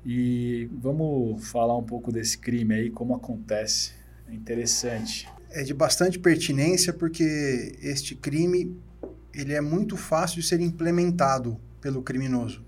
E 0.04 0.68
vamos 0.70 1.48
falar 1.48 1.78
um 1.78 1.82
pouco 1.82 2.12
desse 2.12 2.36
crime 2.36 2.74
aí, 2.74 2.90
como 2.90 3.14
acontece. 3.14 3.92
É 4.28 4.34
interessante. 4.34 5.26
É 5.48 5.62
de 5.62 5.72
bastante 5.72 6.18
pertinência 6.18 6.92
porque 6.92 7.74
este 7.80 8.14
crime 8.14 8.76
ele 9.32 9.54
é 9.54 9.62
muito 9.62 9.96
fácil 9.96 10.42
de 10.42 10.46
ser 10.46 10.60
implementado 10.60 11.58
pelo 11.80 12.02
criminoso. 12.02 12.62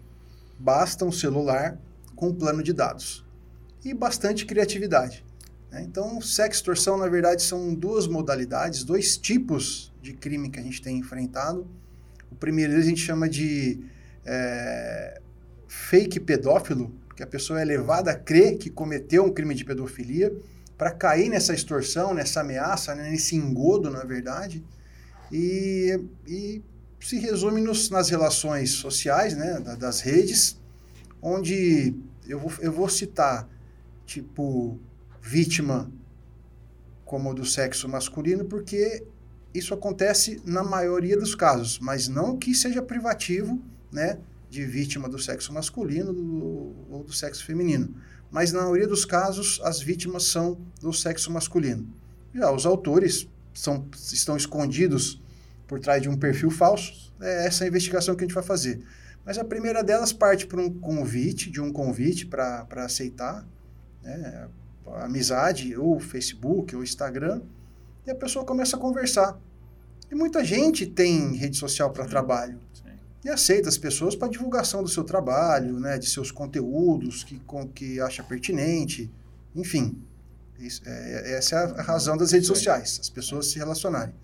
Basta 0.58 1.04
um 1.04 1.12
celular 1.12 1.78
com 2.22 2.28
um 2.28 2.32
plano 2.32 2.62
de 2.62 2.72
dados 2.72 3.24
e 3.84 3.92
bastante 3.92 4.46
criatividade. 4.46 5.24
Né? 5.72 5.82
Então, 5.82 6.20
sextorção, 6.20 6.96
na 6.96 7.08
verdade, 7.08 7.42
são 7.42 7.74
duas 7.74 8.06
modalidades, 8.06 8.84
dois 8.84 9.16
tipos 9.16 9.92
de 10.00 10.12
crime 10.12 10.48
que 10.48 10.60
a 10.60 10.62
gente 10.62 10.80
tem 10.80 10.98
enfrentado. 10.98 11.66
O 12.30 12.36
primeiro 12.36 12.76
a 12.76 12.80
gente 12.80 13.00
chama 13.00 13.28
de 13.28 13.80
é, 14.24 15.20
fake 15.66 16.20
pedófilo, 16.20 16.94
que 17.16 17.24
a 17.24 17.26
pessoa 17.26 17.60
é 17.60 17.64
levada 17.64 18.12
a 18.12 18.14
crer 18.14 18.56
que 18.56 18.70
cometeu 18.70 19.24
um 19.24 19.32
crime 19.32 19.52
de 19.52 19.64
pedofilia 19.64 20.32
para 20.78 20.92
cair 20.92 21.28
nessa 21.28 21.52
extorsão, 21.52 22.14
nessa 22.14 22.42
ameaça, 22.42 22.94
né? 22.94 23.10
nesse 23.10 23.34
engodo, 23.34 23.90
na 23.90 24.04
verdade, 24.04 24.64
e, 25.32 25.98
e 26.24 26.62
se 27.00 27.18
resume 27.18 27.60
nos, 27.60 27.90
nas 27.90 28.10
relações 28.10 28.70
sociais, 28.70 29.36
né, 29.36 29.58
das 29.76 30.00
redes, 30.00 30.56
onde 31.20 31.96
eu 32.26 32.38
vou, 32.38 32.52
eu 32.60 32.72
vou 32.72 32.88
citar, 32.88 33.48
tipo, 34.06 34.78
vítima 35.20 35.90
como 37.04 37.34
do 37.34 37.44
sexo 37.44 37.88
masculino, 37.88 38.44
porque 38.44 39.04
isso 39.54 39.74
acontece 39.74 40.40
na 40.44 40.62
maioria 40.62 41.16
dos 41.16 41.34
casos, 41.34 41.78
mas 41.78 42.08
não 42.08 42.38
que 42.38 42.54
seja 42.54 42.80
privativo, 42.80 43.60
né, 43.90 44.18
de 44.48 44.64
vítima 44.64 45.08
do 45.08 45.18
sexo 45.18 45.52
masculino 45.52 46.12
do, 46.12 46.74
ou 46.90 47.04
do 47.04 47.12
sexo 47.12 47.44
feminino. 47.44 47.94
Mas 48.30 48.52
na 48.52 48.62
maioria 48.62 48.86
dos 48.86 49.04
casos, 49.04 49.60
as 49.62 49.80
vítimas 49.80 50.24
são 50.24 50.58
do 50.80 50.92
sexo 50.92 51.30
masculino. 51.30 51.86
Já 52.34 52.50
os 52.50 52.64
autores 52.64 53.28
são, 53.52 53.86
estão 53.94 54.36
escondidos 54.36 55.20
por 55.66 55.80
trás 55.80 56.00
de 56.00 56.08
um 56.08 56.16
perfil 56.16 56.50
falso. 56.50 57.12
É 57.20 57.46
essa 57.46 57.64
a 57.64 57.66
investigação 57.66 58.14
que 58.14 58.24
a 58.24 58.26
gente 58.26 58.34
vai 58.34 58.42
fazer. 58.42 58.82
Mas 59.24 59.38
a 59.38 59.44
primeira 59.44 59.82
delas 59.84 60.12
parte 60.12 60.46
por 60.46 60.58
um 60.58 60.70
convite, 60.70 61.50
de 61.50 61.60
um 61.60 61.72
convite 61.72 62.26
para 62.26 62.66
aceitar. 62.76 63.46
Né? 64.02 64.48
amizade, 64.96 65.76
ou 65.76 65.98
Facebook, 65.98 66.74
ou 66.74 66.82
Instagram, 66.82 67.40
e 68.06 68.10
a 68.10 68.14
pessoa 68.14 68.44
começa 68.44 68.76
a 68.76 68.78
conversar. 68.78 69.38
E 70.10 70.14
muita 70.14 70.44
gente 70.44 70.86
tem 70.86 71.34
rede 71.36 71.56
social 71.56 71.90
para 71.90 72.04
trabalho. 72.06 72.58
Sim. 72.74 72.90
E 73.24 73.28
aceita 73.28 73.68
as 73.68 73.78
pessoas 73.78 74.16
para 74.16 74.28
divulgação 74.28 74.82
do 74.82 74.88
seu 74.88 75.04
trabalho, 75.04 75.78
né, 75.78 75.98
de 75.98 76.08
seus 76.08 76.30
conteúdos 76.30 77.22
que, 77.22 77.38
com, 77.40 77.66
que 77.68 78.00
acha 78.00 78.22
pertinente. 78.22 79.10
Enfim, 79.54 79.96
isso, 80.58 80.82
é, 80.84 81.34
essa 81.34 81.56
é 81.56 81.80
a 81.80 81.82
razão 81.82 82.16
das 82.16 82.32
redes 82.32 82.48
sociais, 82.48 82.98
as 83.00 83.08
pessoas 83.08 83.46
se 83.46 83.58
relacionarem. 83.58 84.14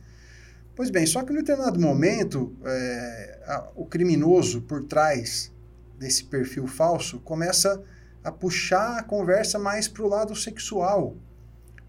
Pois 0.79 0.91
bem, 0.91 1.05
só 1.07 1.25
que 1.25 1.33
em 1.33 1.35
determinado 1.35 1.81
momento, 1.81 2.55
é, 2.65 3.41
a, 3.49 3.69
o 3.75 3.85
criminoso 3.85 4.63
por 4.63 4.85
trás 4.85 5.53
desse 5.99 6.23
perfil 6.23 6.69
falso 6.69 7.19
começa 7.19 7.83
a 8.23 8.31
puxar 8.31 8.97
a 8.97 9.03
conversa 9.03 9.59
mais 9.59 9.89
para 9.89 10.05
o 10.05 10.09
lado 10.09 10.37
sexual, 10.37 11.17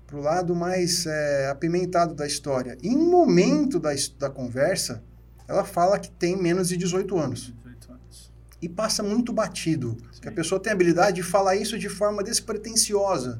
para 0.08 0.18
o 0.18 0.22
lado 0.22 0.56
mais 0.56 1.06
é, 1.06 1.50
apimentado 1.50 2.16
da 2.16 2.26
história. 2.26 2.80
Em 2.82 2.98
um 2.98 3.12
momento 3.12 3.80
da, 3.80 3.92
da 4.18 4.28
conversa, 4.28 5.04
ela 5.48 5.64
fala 5.64 6.00
que 6.00 6.10
tem 6.10 6.36
menos 6.36 6.70
de 6.70 6.76
18 6.76 7.16
anos. 7.16 7.54
18 7.64 7.92
anos. 7.92 8.32
E 8.60 8.68
passa 8.68 9.04
muito 9.04 9.32
batido. 9.32 9.98
Sim. 10.12 10.22
Que 10.22 10.30
a 10.30 10.32
pessoa 10.32 10.60
tem 10.60 10.72
a 10.72 10.74
habilidade 10.74 11.18
de 11.18 11.24
falar 11.24 11.56
isso 11.56 11.78
de 11.78 11.90
forma 11.90 12.24
despretensiosa. 12.24 13.40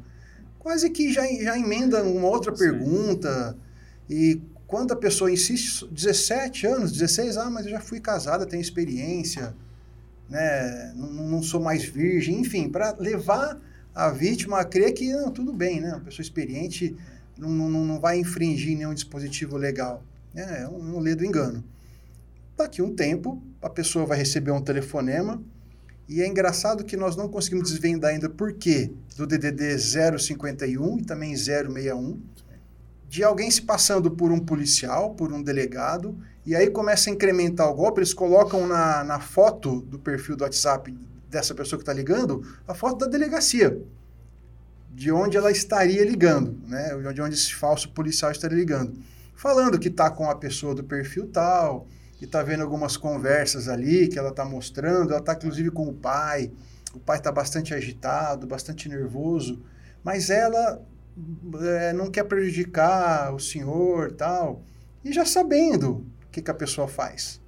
Quase 0.60 0.92
que 0.92 1.12
já, 1.12 1.26
já 1.26 1.58
emenda 1.58 2.04
uma 2.04 2.28
outra 2.28 2.56
Sim. 2.56 2.66
pergunta. 2.66 3.58
E 4.08 4.40
quando 4.70 4.92
a 4.92 4.96
pessoa 4.96 5.32
insiste, 5.32 5.88
17 5.88 6.68
anos, 6.68 6.92
16, 6.92 7.38
ah, 7.38 7.50
mas 7.50 7.66
eu 7.66 7.72
já 7.72 7.82
fui 7.82 8.00
casada, 8.00 8.46
tenho 8.46 8.62
experiência 8.62 9.56
né, 10.30 10.94
não, 10.96 11.12
não 11.12 11.44
sou 11.44 11.60
mais 11.60 11.84
virgem, 11.84 12.40
enfim, 12.40 12.70
para 12.70 12.96
levar 13.00 13.60
a 13.96 14.12
vítima 14.12 14.60
a 14.60 14.64
crer 14.64 14.94
que 14.94 15.12
não, 15.12 15.32
tudo 15.32 15.52
bem, 15.52 15.82
né, 15.82 15.90
uma 15.90 16.02
pessoa 16.02 16.22
experiente 16.22 16.96
não, 17.36 17.50
não, 17.50 17.84
não 17.84 18.00
vai 18.00 18.20
infringir 18.20 18.78
nenhum 18.78 18.94
dispositivo 18.94 19.58
legal. 19.58 20.04
É, 20.36 20.62
é 20.62 20.68
um, 20.68 20.98
um 20.98 21.00
ledo 21.00 21.26
engano. 21.26 21.64
Daqui 22.56 22.80
um 22.80 22.94
tempo, 22.94 23.42
a 23.64 23.70
pessoa 23.72 24.06
vai 24.06 24.20
receber 24.20 24.52
um 24.52 24.62
telefonema 24.62 25.42
e 26.08 26.22
é 26.22 26.28
engraçado 26.28 26.84
que 26.84 26.96
nós 26.96 27.16
não 27.16 27.28
conseguimos 27.28 27.72
desvendar 27.72 28.12
ainda 28.12 28.30
por 28.30 28.54
quê 28.54 28.92
do 29.18 29.26
DDD 29.26 29.80
051 29.80 31.00
e 31.00 31.04
também 31.06 31.36
061 31.36 32.20
de 33.10 33.24
alguém 33.24 33.50
se 33.50 33.64
passando 33.64 34.12
por 34.12 34.32
um 34.32 34.40
policial, 34.40 35.16
por 35.16 35.34
um 35.34 35.42
delegado, 35.42 36.16
e 36.46 36.56
aí 36.56 36.70
começa 36.70 37.10
a 37.10 37.14
incrementar 37.14 37.68
o 37.68 37.74
golpe, 37.74 38.00
eles 38.00 38.14
colocam 38.14 38.68
na, 38.68 39.04
na 39.04 39.20
foto 39.20 39.82
do 39.82 39.98
perfil 39.98 40.38
do 40.38 40.44
WhatsApp 40.44 40.96
dessa 41.28 41.56
pessoa 41.56 41.80
que 41.80 41.82
está 41.82 41.92
ligando, 41.92 42.46
a 42.68 42.76
foto 42.76 43.00
da 43.00 43.08
delegacia, 43.08 43.82
de 44.92 45.12
onde 45.12 45.38
ela 45.38 45.50
estaria 45.50 46.06
ligando, 46.06 46.56
né? 46.68 46.90
de 47.12 47.20
onde 47.20 47.34
esse 47.34 47.56
falso 47.56 47.90
policial 47.94 48.32
estaria 48.32 48.58
ligando. 48.58 48.94
Falando 49.34 49.80
que 49.80 49.88
está 49.88 50.12
com 50.12 50.30
a 50.30 50.36
pessoa 50.36 50.76
do 50.76 50.84
perfil 50.84 51.28
tal, 51.28 51.88
que 52.16 52.26
está 52.26 52.44
vendo 52.44 52.62
algumas 52.62 52.96
conversas 52.96 53.68
ali, 53.68 54.08
que 54.08 54.20
ela 54.20 54.30
está 54.30 54.46
mostrando, 54.46 55.12
ela 55.12 55.20
está 55.20 55.34
inclusive 55.34 55.72
com 55.72 55.88
o 55.88 55.94
pai, 55.94 56.52
o 56.94 57.00
pai 57.00 57.18
está 57.18 57.32
bastante 57.32 57.74
agitado, 57.74 58.46
bastante 58.46 58.88
nervoso, 58.88 59.64
mas 60.04 60.30
ela 60.30 60.80
é, 61.62 61.94
não 61.94 62.10
quer 62.10 62.24
prejudicar 62.24 63.34
o 63.34 63.40
senhor 63.40 64.12
tal. 64.14 64.64
E 65.04 65.14
já 65.14 65.26
sabendo 65.26 65.92
o 65.92 66.32
que, 66.32 66.42
que 66.42 66.52
a 66.52 66.54
pessoa 66.54 66.88
faz. 66.88 67.42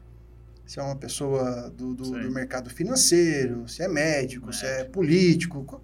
Se 0.66 0.80
é 0.80 0.84
uma 0.84 0.96
pessoa 0.96 1.70
do, 1.70 1.94
do, 1.94 2.04
do 2.12 2.32
mercado 2.32 2.70
financeiro, 2.70 3.68
se 3.68 3.84
é 3.84 3.88
médico, 3.88 4.46
médico. 4.46 4.54
se 4.54 4.66
é 4.66 4.84
político. 4.86 5.82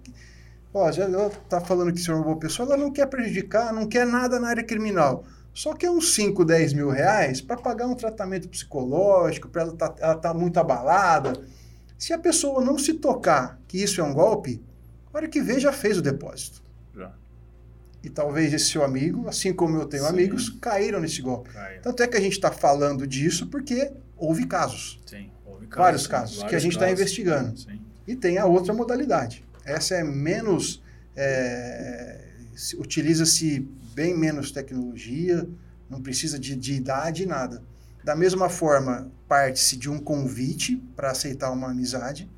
Ó, 0.72 0.90
já 0.90 1.04
ela 1.04 1.30
tá 1.48 1.60
falando 1.60 1.92
que 1.92 2.00
você 2.00 2.10
é 2.10 2.14
uma 2.14 2.24
boa 2.24 2.38
pessoa, 2.38 2.66
ela 2.66 2.76
não 2.76 2.90
quer 2.90 3.06
prejudicar, 3.06 3.72
não 3.72 3.86
quer 3.86 4.06
nada 4.06 4.38
na 4.40 4.48
área 4.48 4.64
criminal. 4.64 5.24
Só 5.52 5.74
que 5.74 5.84
é 5.84 5.90
uns 5.90 6.14
5, 6.14 6.44
10 6.44 6.72
mil 6.72 6.88
reais 6.88 7.40
para 7.40 7.56
pagar 7.56 7.86
um 7.86 7.94
tratamento 7.94 8.48
psicológico, 8.48 9.48
para 9.48 9.62
ela 9.62 9.76
tá, 9.76 9.94
ela 9.98 10.14
tá 10.14 10.32
muito 10.32 10.58
abalada. 10.58 11.32
Se 11.98 12.12
a 12.12 12.18
pessoa 12.18 12.64
não 12.64 12.78
se 12.78 12.94
tocar 12.94 13.58
que 13.66 13.82
isso 13.82 14.00
é 14.00 14.04
um 14.04 14.14
golpe, 14.14 14.62
a 15.12 15.16
hora 15.16 15.28
que 15.28 15.42
vê 15.42 15.58
já 15.58 15.72
fez 15.72 15.98
o 15.98 16.02
depósito. 16.02 16.62
Já. 16.94 17.12
E 18.02 18.08
talvez 18.08 18.52
esse 18.52 18.66
seu 18.66 18.84
amigo, 18.84 19.28
assim 19.28 19.52
como 19.52 19.76
eu 19.76 19.86
tenho 19.86 20.04
Sim. 20.04 20.08
amigos, 20.10 20.50
caíram 20.60 21.00
nesse 21.00 21.20
golpe. 21.20 21.50
Cai. 21.50 21.80
Tanto 21.80 22.02
é 22.02 22.06
que 22.06 22.16
a 22.16 22.20
gente 22.20 22.32
está 22.32 22.50
falando 22.52 23.06
disso 23.06 23.48
porque 23.48 23.90
houve 24.16 24.46
casos. 24.46 25.00
Sim, 25.04 25.30
houve 25.44 25.66
Vários 25.66 26.04
sim, 26.04 26.08
casos 26.08 26.36
que 26.36 26.42
a 26.42 26.44
vários 26.44 26.62
gente 26.62 26.72
está 26.74 26.86
casos. 26.86 27.00
investigando. 27.00 27.58
Sim. 27.58 27.80
E 28.06 28.14
tem 28.14 28.38
a 28.38 28.46
outra 28.46 28.72
modalidade. 28.72 29.44
Essa 29.64 29.96
é 29.96 30.04
menos. 30.04 30.82
é, 31.16 32.24
se- 32.54 32.76
Utiliza-se 32.76 33.60
bem 33.94 34.16
menos 34.16 34.50
tecnologia, 34.52 35.48
não 35.90 36.00
precisa 36.00 36.38
de, 36.38 36.54
de 36.54 36.74
idade, 36.74 37.26
nada. 37.26 37.62
Da 38.04 38.14
mesma 38.14 38.48
forma, 38.48 39.10
parte-se 39.26 39.76
de 39.76 39.90
um 39.90 39.98
convite 39.98 40.76
para 40.96 41.10
aceitar 41.10 41.50
uma 41.50 41.70
amizade. 41.72 42.30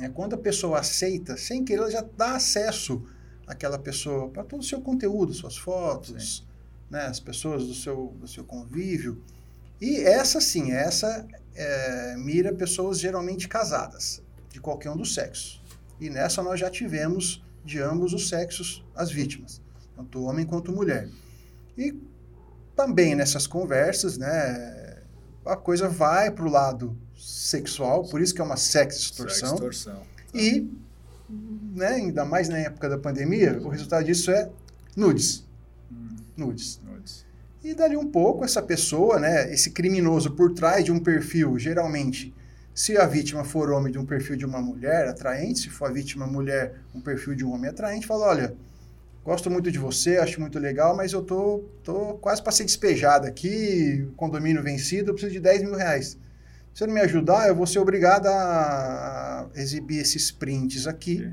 É, 0.00 0.08
quando 0.08 0.34
a 0.34 0.38
pessoa 0.38 0.80
aceita, 0.80 1.36
sem 1.36 1.64
querer, 1.64 1.78
ela 1.82 1.90
já 1.90 2.04
dá 2.16 2.34
acesso 2.36 3.02
àquela 3.48 3.78
pessoa 3.78 4.28
para 4.28 4.44
todo 4.44 4.60
o 4.60 4.64
seu 4.64 4.80
conteúdo, 4.80 5.32
suas 5.32 5.56
fotos, 5.56 6.46
né, 6.90 7.06
as 7.06 7.18
pessoas 7.18 7.66
do 7.66 7.74
seu, 7.74 8.14
do 8.20 8.28
seu 8.28 8.44
convívio. 8.44 9.22
E 9.80 9.96
essa 9.96 10.40
sim, 10.40 10.72
essa 10.72 11.26
é, 11.54 12.16
mira 12.16 12.52
pessoas 12.52 13.00
geralmente 13.00 13.48
casadas, 13.48 14.22
de 14.50 14.60
qualquer 14.60 14.90
um 14.90 14.96
dos 14.96 15.14
sexos. 15.14 15.62
E 16.00 16.08
nessa 16.10 16.42
nós 16.42 16.60
já 16.60 16.70
tivemos 16.70 17.42
de 17.64 17.80
ambos 17.80 18.12
os 18.12 18.28
sexos 18.28 18.84
as 18.94 19.10
vítimas, 19.10 19.60
tanto 19.96 20.22
homem 20.22 20.46
quanto 20.46 20.70
mulher. 20.70 21.08
E 21.76 21.94
também 22.76 23.14
nessas 23.14 23.46
conversas, 23.46 24.16
né, 24.16 25.02
a 25.44 25.56
coisa 25.56 25.88
vai 25.88 26.30
para 26.30 26.44
o 26.44 26.50
lado 26.50 26.96
sexual, 27.16 28.04
por 28.08 28.20
isso 28.20 28.34
que 28.34 28.40
é 28.40 28.44
uma 28.44 28.56
sex 28.56 28.96
extorsão. 28.96 29.54
Extorsão. 29.54 30.02
E, 30.34 30.70
né, 31.74 31.88
ainda 31.88 32.24
mais 32.24 32.48
na 32.48 32.58
época 32.58 32.88
da 32.88 32.98
pandemia, 32.98 33.58
o 33.62 33.68
resultado 33.68 34.04
disso 34.04 34.30
é 34.30 34.50
nudes. 34.96 35.46
Hum, 35.90 36.16
Nudes. 36.36 36.80
nudes. 36.84 37.26
E 37.62 37.74
dali 37.74 37.96
um 37.96 38.06
pouco, 38.06 38.44
essa 38.44 38.62
pessoa, 38.62 39.18
né, 39.18 39.52
esse 39.52 39.70
criminoso 39.70 40.30
por 40.32 40.54
trás 40.54 40.84
de 40.84 40.92
um 40.92 41.00
perfil, 41.00 41.58
geralmente, 41.58 42.34
se 42.74 42.96
a 42.96 43.06
vítima 43.06 43.44
for 43.44 43.70
homem 43.70 43.92
de 43.92 43.98
um 43.98 44.06
perfil 44.06 44.36
de 44.36 44.46
uma 44.46 44.60
mulher 44.60 45.08
atraente, 45.08 45.60
se 45.60 45.70
for 45.70 45.86
a 45.90 45.92
vítima 45.92 46.26
mulher, 46.26 46.76
um 46.94 47.00
perfil 47.00 47.34
de 47.34 47.44
um 47.44 47.52
homem 47.52 47.68
atraente, 47.68 48.06
fala, 48.06 48.26
olha, 48.26 48.54
gosto 49.24 49.50
muito 49.50 49.70
de 49.70 49.78
você, 49.78 50.18
acho 50.18 50.40
muito 50.40 50.58
legal, 50.58 50.96
mas 50.96 51.12
eu 51.12 51.22
tô, 51.22 51.64
tô 51.82 52.14
quase 52.14 52.40
para 52.42 52.52
ser 52.52 52.64
despejado 52.64 53.26
aqui, 53.26 54.08
condomínio 54.16 54.62
vencido, 54.62 55.10
eu 55.10 55.14
preciso 55.14 55.32
de 55.32 55.40
10 55.40 55.62
mil 55.64 55.74
reais. 55.74 56.16
Se 56.72 56.84
você 56.84 56.86
não 56.86 56.94
me 56.94 57.00
ajudar, 57.00 57.48
eu 57.48 57.56
vou 57.56 57.66
ser 57.66 57.80
obrigado 57.80 58.28
a 58.28 59.48
exibir 59.56 59.98
esses 59.98 60.30
prints 60.30 60.86
aqui 60.86 61.28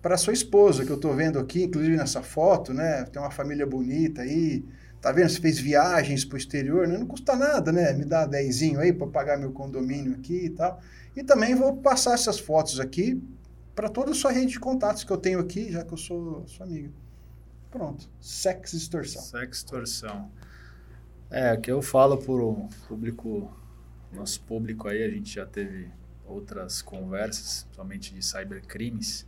para 0.00 0.16
sua 0.16 0.32
esposa, 0.32 0.84
que 0.84 0.90
eu 0.90 0.98
tô 0.98 1.12
vendo 1.12 1.38
aqui, 1.38 1.64
inclusive 1.64 1.96
nessa 1.96 2.22
foto, 2.22 2.72
né? 2.72 3.04
Tem 3.04 3.20
uma 3.20 3.30
família 3.30 3.66
bonita 3.66 4.22
aí. 4.22 4.64
Tá 5.00 5.12
vendo? 5.12 5.28
Você 5.28 5.40
fez 5.40 5.58
viagens 5.58 6.24
pro 6.24 6.36
exterior, 6.36 6.86
né? 6.88 6.98
Não 6.98 7.06
custa 7.06 7.36
nada, 7.36 7.70
né? 7.70 7.92
Me 7.92 8.04
dá 8.04 8.26
dezinho 8.26 8.80
aí 8.80 8.92
para 8.92 9.06
pagar 9.06 9.38
meu 9.38 9.52
condomínio 9.52 10.14
aqui 10.14 10.46
e 10.46 10.50
tal. 10.50 10.80
E 11.16 11.22
também 11.22 11.54
vou 11.54 11.76
passar 11.76 12.14
essas 12.14 12.38
fotos 12.38 12.80
aqui 12.80 13.22
para 13.74 13.88
toda 13.88 14.10
a 14.10 14.14
sua 14.14 14.32
rede 14.32 14.52
de 14.52 14.60
contatos 14.60 15.04
que 15.04 15.10
eu 15.12 15.16
tenho 15.16 15.38
aqui, 15.38 15.70
já 15.70 15.84
que 15.84 15.92
eu 15.92 15.98
sou 15.98 16.46
sua 16.48 16.66
amiga. 16.66 16.90
Pronto. 17.70 18.10
Sex 18.20 18.72
extorsão. 18.72 19.22
Sextorção. 19.22 20.30
É, 21.30 21.52
o 21.52 21.60
que 21.60 21.70
eu 21.70 21.82
falo 21.82 22.16
pro 22.16 22.68
público, 22.88 23.52
nosso 24.12 24.40
público 24.42 24.88
aí, 24.88 25.04
a 25.04 25.10
gente 25.10 25.34
já 25.34 25.46
teve 25.46 25.90
outras 26.26 26.82
conversas, 26.82 27.66
somente 27.72 28.14
de 28.14 28.24
cybercrimes, 28.24 29.26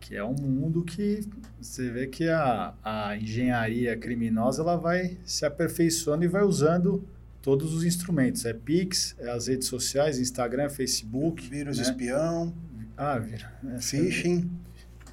que 0.00 0.14
é 0.16 0.24
um 0.24 0.34
mundo 0.34 0.84
que 0.84 1.20
você 1.60 1.90
vê 1.90 2.06
que 2.06 2.28
a, 2.28 2.74
a 2.84 3.16
engenharia 3.16 3.96
criminosa 3.96 4.62
ela 4.62 4.76
vai 4.76 5.16
se 5.24 5.44
aperfeiçoando 5.44 6.24
e 6.24 6.28
vai 6.28 6.42
usando 6.44 7.04
todos 7.42 7.74
os 7.74 7.84
instrumentos. 7.84 8.44
É 8.44 8.52
Pix, 8.52 9.14
é 9.18 9.30
as 9.30 9.46
redes 9.48 9.68
sociais, 9.68 10.18
Instagram, 10.18 10.68
Facebook. 10.68 11.48
Vírus 11.48 11.78
né? 11.78 11.82
espião, 11.84 12.54
Ah, 12.96 13.18
vira. 13.18 13.52
essa- 13.74 13.96
phishing. 13.96 14.50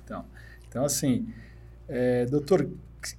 Então, 0.04 0.26
então 0.68 0.86
assim, 0.86 1.28
é, 1.88 2.26
doutor, 2.26 2.70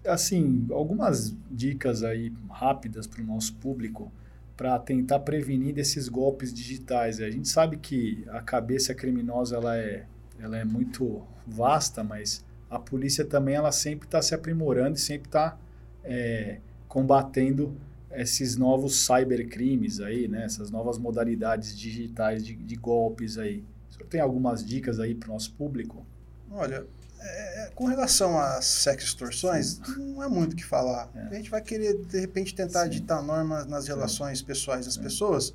assim, 0.07 0.67
algumas 0.71 1.37
dicas 1.51 2.03
aí 2.05 2.33
rápidas 2.49 3.07
para 3.07 3.21
o 3.23 3.27
nosso 3.27 3.55
público 3.57 4.13
para 4.57 4.79
tentar 4.79 5.19
prevenir 5.21 5.75
desses 5.75 6.09
golpes 6.09 6.53
digitais. 6.55 7.21
A 7.21 7.29
gente 7.31 7.49
sabe 7.49 7.77
que 7.79 8.25
a 8.29 8.41
cabeça 8.41 8.95
criminosa 8.95 9.57
ela 9.57 9.77
é, 9.77 10.07
ela 10.39 10.59
é 10.59 10.65
muito 10.65 11.23
vasta, 11.47 12.03
mas 12.03 12.45
a 12.71 12.79
polícia 12.79 13.25
também 13.25 13.55
ela 13.55 13.73
sempre 13.73 14.07
está 14.07 14.21
se 14.21 14.35
aprimorando 14.35 14.97
e 14.97 15.01
sempre 15.01 15.29
está 15.29 15.57
é, 16.03 16.59
combatendo 16.89 17.77
esses 18.13 18.57
novos 18.57 19.07
cybercrimes 19.07 20.01
aí, 20.01 20.29
né? 20.29 20.45
Essas 20.45 20.71
novas 20.71 20.99
modalidades 20.99 21.77
digitais 21.77 22.45
de, 22.45 22.55
de 22.55 22.77
golpes 22.77 23.39
aí. 23.39 23.65
O 23.91 23.95
senhor 23.95 24.09
tem 24.09 24.21
algumas 24.21 24.65
dicas 24.65 25.01
aí 25.01 25.15
para 25.15 25.29
o 25.29 25.33
nosso 25.33 25.53
público? 25.55 26.07
Olha, 26.51 26.87
é, 27.21 27.71
com 27.75 27.87
relação 27.87 28.39
às 28.39 28.65
sex 28.65 29.05
extorsões, 29.05 29.81
não 29.97 30.21
há 30.21 30.29
muito 30.29 30.53
o 30.53 30.57
que 30.57 30.65
falar. 30.65 31.11
É. 31.15 31.29
A 31.29 31.35
gente 31.35 31.51
vai 31.51 31.61
querer, 31.61 31.97
de 32.05 32.21
repente, 32.21 32.55
tentar 32.55 32.85
Sim. 32.85 32.91
ditar 32.91 33.23
normas 33.23 33.67
nas 33.67 33.89
relações 33.89 34.43
pessoais 34.43 34.85
das 34.85 34.95
Sim. 34.95 35.03
pessoas. 35.03 35.55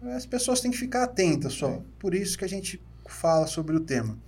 As 0.00 0.26
pessoas 0.26 0.60
têm 0.60 0.70
que 0.70 0.78
ficar 0.78 1.04
atentas 1.04 1.52
só. 1.52 1.82
Por 1.98 2.14
isso 2.14 2.38
que 2.38 2.44
a 2.44 2.48
gente 2.48 2.80
fala 3.12 3.46
sobre 3.46 3.76
o 3.76 3.80
tema. 3.80 4.18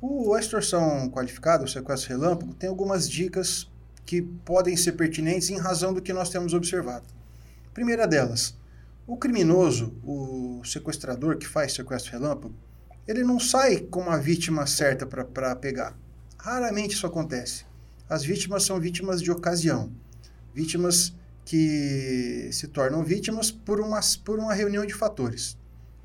O, 0.00 0.34
a 0.34 0.40
extorsão 0.40 1.08
qualificada, 1.08 1.64
o 1.64 1.68
sequestro 1.68 2.10
relâmpago, 2.10 2.54
tem 2.54 2.68
algumas 2.68 3.08
dicas 3.08 3.70
que 4.04 4.20
podem 4.20 4.76
ser 4.76 4.92
pertinentes 4.92 5.48
em 5.50 5.58
razão 5.58 5.94
do 5.94 6.02
que 6.02 6.12
nós 6.12 6.28
temos 6.28 6.52
observado. 6.52 7.06
Primeira 7.72 8.06
delas, 8.06 8.56
o 9.06 9.16
criminoso, 9.16 9.96
o 10.04 10.62
sequestrador 10.64 11.38
que 11.38 11.46
faz 11.46 11.72
sequestro 11.72 12.12
relâmpago, 12.12 12.54
ele 13.06 13.22
não 13.22 13.40
sai 13.40 13.80
com 13.80 14.00
uma 14.00 14.18
vítima 14.18 14.66
certa 14.66 15.06
para 15.06 15.56
pegar. 15.56 15.98
Raramente 16.38 16.94
isso 16.94 17.06
acontece. 17.06 17.64
As 18.08 18.22
vítimas 18.22 18.64
são 18.64 18.78
vítimas 18.78 19.22
de 19.22 19.30
ocasião. 19.30 19.90
Vítimas 20.54 21.14
que 21.44 22.48
se 22.52 22.68
tornam 22.68 23.02
vítimas 23.02 23.50
por 23.50 23.80
uma, 23.80 24.00
por 24.24 24.38
uma 24.38 24.54
reunião 24.54 24.86
de 24.86 24.94
fatores. 24.94 25.58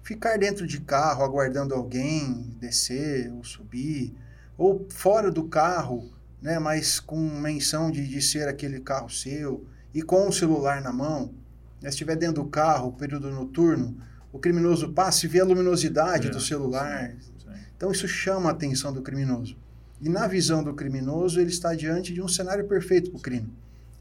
Ficar 0.03 0.37
dentro 0.37 0.65
de 0.65 0.79
carro 0.79 1.23
aguardando 1.23 1.73
alguém 1.73 2.55
descer 2.59 3.31
ou 3.31 3.43
subir, 3.43 4.13
ou 4.57 4.87
fora 4.89 5.31
do 5.31 5.43
carro, 5.45 6.11
né, 6.41 6.57
mas 6.59 6.99
com 6.99 7.17
menção 7.17 7.91
de, 7.91 8.07
de 8.07 8.21
ser 8.21 8.47
aquele 8.47 8.79
carro 8.79 9.09
seu, 9.09 9.65
e 9.93 10.01
com 10.01 10.27
o 10.27 10.31
celular 10.31 10.81
na 10.81 10.91
mão. 10.91 11.33
Né, 11.81 11.89
se 11.89 11.95
estiver 11.95 12.15
dentro 12.15 12.43
do 12.43 12.49
carro, 12.49 12.93
período 12.93 13.29
noturno, 13.29 13.97
o 14.31 14.39
criminoso 14.39 14.91
passa 14.93 15.25
e 15.25 15.29
vê 15.29 15.41
a 15.41 15.45
luminosidade 15.45 16.27
É, 16.27 16.31
do 16.31 16.39
celular. 16.39 17.11
Sim. 17.19 17.49
Então 17.75 17.91
isso 17.91 18.07
chama 18.07 18.49
a 18.49 18.51
atenção 18.51 18.93
do 18.93 19.01
criminoso. 19.01 19.57
E 20.01 20.07
na 20.07 20.27
visão 20.27 20.63
do 20.63 20.73
criminoso, 20.73 21.39
ele 21.39 21.49
está 21.49 21.73
diante 21.75 22.13
de 22.13 22.21
um 22.21 22.27
cenário 22.27 22.65
perfeito 22.67 23.11
para 23.11 23.17
o 23.17 23.21
crime. 23.21 23.51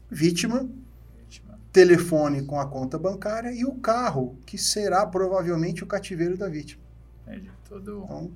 Vítima, 0.09 0.69
Vítima. 1.17 1.58
Telefone 1.71 2.43
com 2.43 2.59
a 2.59 2.65
conta 2.67 2.97
bancária 2.97 3.51
e 3.51 3.63
o 3.65 3.73
carro, 3.75 4.37
que 4.45 4.57
será 4.57 5.05
provavelmente 5.05 5.83
o 5.83 5.87
cativeiro 5.87 6.37
da 6.37 6.47
vítima. 6.49 6.81
Entendi. 7.27 7.51
Todo... 7.67 8.03
Então, 8.05 8.31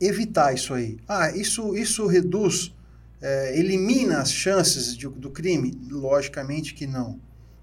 evitar 0.00 0.54
isso 0.54 0.72
aí. 0.72 0.98
Ah, 1.08 1.30
isso, 1.34 1.76
isso 1.76 2.06
reduz, 2.06 2.74
é, 3.20 3.58
elimina 3.58 4.18
as 4.20 4.32
chances 4.32 4.96
de- 4.96 5.08
do 5.08 5.30
crime? 5.30 5.76
Logicamente 5.90 6.72
que 6.74 6.86
não. 6.86 7.18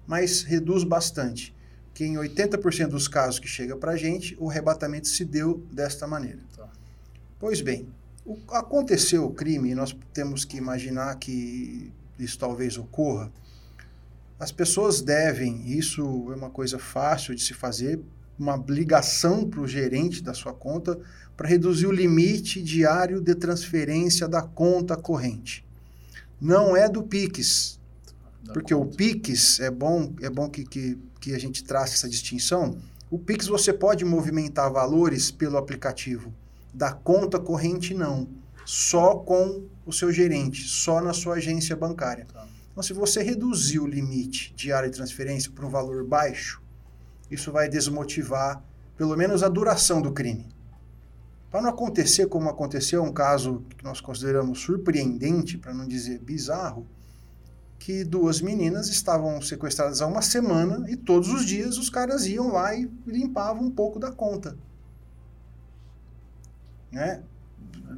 Mas 0.06 0.42
reduz 0.42 0.84
bastante. 0.84 1.54
Que 1.94 2.04
em 2.04 2.14
80% 2.16 2.88
dos 2.88 3.08
casos 3.08 3.40
que 3.40 3.48
chega 3.48 3.76
para 3.76 3.92
a 3.92 3.96
gente, 3.96 4.36
o 4.38 4.48
arrebatamento 4.50 5.08
se 5.08 5.24
deu 5.24 5.64
desta 5.72 6.06
maneira. 6.06 6.38
Tá. 6.54 6.68
Pois 7.40 7.60
bem, 7.60 7.88
o- 8.24 8.38
aconteceu 8.50 9.24
o 9.24 9.32
crime 9.32 9.70
e 9.70 9.74
nós 9.74 9.96
temos 10.12 10.44
que 10.44 10.56
imaginar 10.58 11.16
que 11.16 11.90
isso 12.18 12.38
talvez 12.38 12.76
ocorra. 12.76 13.32
As 14.38 14.52
pessoas 14.52 15.00
devem, 15.00 15.68
isso 15.68 16.02
é 16.32 16.36
uma 16.36 16.50
coisa 16.50 16.78
fácil 16.78 17.34
de 17.34 17.42
se 17.42 17.54
fazer, 17.54 18.00
uma 18.38 18.56
ligação 18.68 19.48
para 19.48 19.60
o 19.60 19.66
gerente 19.66 20.22
da 20.22 20.32
sua 20.32 20.52
conta 20.52 20.98
para 21.36 21.48
reduzir 21.48 21.86
o 21.86 21.92
limite 21.92 22.62
diário 22.62 23.20
de 23.20 23.34
transferência 23.34 24.28
da 24.28 24.40
conta 24.40 24.96
corrente. 24.96 25.64
Não 26.40 26.76
é 26.76 26.88
do 26.88 27.02
Pix, 27.02 27.80
porque 28.52 28.72
o 28.72 28.84
conta. 28.84 28.96
Pix 28.96 29.58
é 29.58 29.70
bom, 29.70 30.14
é 30.22 30.30
bom 30.30 30.48
que, 30.48 30.64
que, 30.64 30.96
que 31.20 31.34
a 31.34 31.38
gente 31.38 31.64
trace 31.64 31.94
essa 31.94 32.08
distinção. 32.08 32.78
O 33.10 33.18
Pix 33.18 33.48
você 33.48 33.72
pode 33.72 34.04
movimentar 34.04 34.72
valores 34.72 35.32
pelo 35.32 35.56
aplicativo 35.56 36.32
da 36.72 36.92
conta 36.92 37.40
corrente, 37.40 37.92
não. 37.92 38.28
Só 38.64 39.16
com 39.16 39.64
o 39.84 39.92
seu 39.92 40.12
gerente, 40.12 40.62
só 40.68 41.00
na 41.00 41.12
sua 41.12 41.36
agência 41.36 41.74
bancária. 41.74 42.26
Tá. 42.32 42.46
Então, 42.78 42.86
se 42.86 42.92
você 42.92 43.24
reduzir 43.24 43.80
o 43.80 43.88
limite 43.88 44.54
diário 44.54 44.88
de 44.88 44.96
transferência 44.96 45.50
para 45.50 45.66
um 45.66 45.68
valor 45.68 46.04
baixo, 46.04 46.62
isso 47.28 47.50
vai 47.50 47.68
desmotivar, 47.68 48.62
pelo 48.96 49.16
menos, 49.16 49.42
a 49.42 49.48
duração 49.48 50.00
do 50.00 50.12
crime. 50.12 50.46
Para 51.50 51.60
não 51.60 51.70
acontecer 51.70 52.28
como 52.28 52.48
aconteceu, 52.48 53.02
um 53.02 53.12
caso 53.12 53.64
que 53.76 53.82
nós 53.82 54.00
consideramos 54.00 54.60
surpreendente, 54.60 55.58
para 55.58 55.74
não 55.74 55.88
dizer 55.88 56.20
bizarro, 56.20 56.86
que 57.80 58.04
duas 58.04 58.40
meninas 58.40 58.86
estavam 58.86 59.42
sequestradas 59.42 60.00
há 60.00 60.06
uma 60.06 60.22
semana 60.22 60.88
e 60.88 60.94
todos 60.94 61.30
os 61.30 61.44
dias 61.44 61.78
os 61.78 61.90
caras 61.90 62.26
iam 62.26 62.52
lá 62.52 62.76
e 62.76 62.88
limpavam 63.04 63.64
um 63.64 63.70
pouco 63.72 63.98
da 63.98 64.12
conta. 64.12 64.56
Né? 66.92 67.24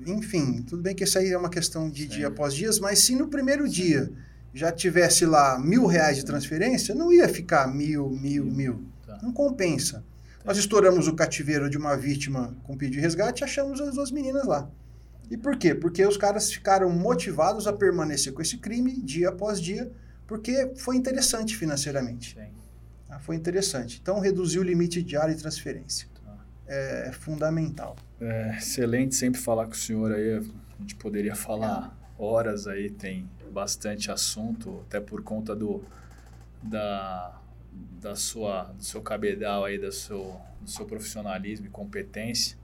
Enfim, 0.06 0.62
tudo 0.62 0.82
bem 0.82 0.94
que 0.94 1.04
isso 1.04 1.18
aí 1.18 1.30
é 1.30 1.36
uma 1.36 1.50
questão 1.50 1.90
de 1.90 2.04
Sim. 2.04 2.08
dia 2.08 2.28
após 2.28 2.54
dias, 2.54 2.78
mas 2.78 3.00
se 3.00 3.14
no 3.14 3.28
primeiro 3.28 3.68
dia 3.68 4.10
já 4.52 4.72
tivesse 4.72 5.24
lá 5.24 5.58
mil 5.58 5.86
reais 5.86 6.16
de 6.16 6.24
transferência, 6.24 6.94
não 6.94 7.12
ia 7.12 7.28
ficar 7.28 7.66
mil, 7.72 8.10
mil, 8.10 8.44
mil. 8.44 8.84
Tá. 9.06 9.18
Não 9.22 9.32
compensa. 9.32 10.04
Nós 10.44 10.56
estouramos 10.56 11.06
o 11.06 11.14
cativeiro 11.14 11.68
de 11.68 11.76
uma 11.76 11.96
vítima 11.96 12.56
com 12.62 12.76
pedido 12.76 12.94
de 12.94 13.00
resgate 13.00 13.42
e 13.42 13.44
achamos 13.44 13.80
as 13.80 13.94
duas 13.94 14.10
meninas 14.10 14.46
lá. 14.46 14.68
E 15.30 15.36
por 15.36 15.56
quê? 15.56 15.74
Porque 15.74 16.04
os 16.04 16.16
caras 16.16 16.50
ficaram 16.50 16.90
motivados 16.90 17.66
a 17.66 17.72
permanecer 17.72 18.32
com 18.32 18.42
esse 18.42 18.56
crime 18.56 19.00
dia 19.00 19.28
após 19.28 19.60
dia, 19.60 19.90
porque 20.26 20.72
foi 20.76 20.96
interessante 20.96 21.56
financeiramente. 21.56 22.34
Sim. 22.34 22.50
Ah, 23.08 23.18
foi 23.18 23.36
interessante. 23.36 23.98
Então, 24.00 24.18
reduzir 24.18 24.58
o 24.58 24.62
limite 24.62 25.02
diário 25.02 25.34
de 25.34 25.40
transferência. 25.40 26.08
Tá. 26.24 26.36
É 26.66 27.12
fundamental. 27.12 27.96
É 28.20 28.56
excelente 28.56 29.14
sempre 29.14 29.40
falar 29.40 29.66
com 29.66 29.72
o 29.72 29.76
senhor 29.76 30.12
aí. 30.12 30.36
A 30.36 30.80
gente 30.80 30.96
poderia 30.96 31.34
falar 31.34 31.96
horas 32.18 32.66
aí, 32.66 32.90
tem 32.90 33.28
bastante 33.50 34.10
assunto, 34.10 34.82
até 34.86 35.00
por 35.00 35.22
conta 35.22 35.54
do, 35.54 35.82
da, 36.62 37.40
da 38.00 38.14
sua, 38.16 38.64
do 38.64 38.84
seu 38.84 39.02
cabedal 39.02 39.64
aí, 39.64 39.78
do 39.78 39.92
seu, 39.92 40.40
do 40.60 40.70
seu 40.70 40.86
profissionalismo 40.86 41.66
e 41.66 41.68
competência 41.70 42.56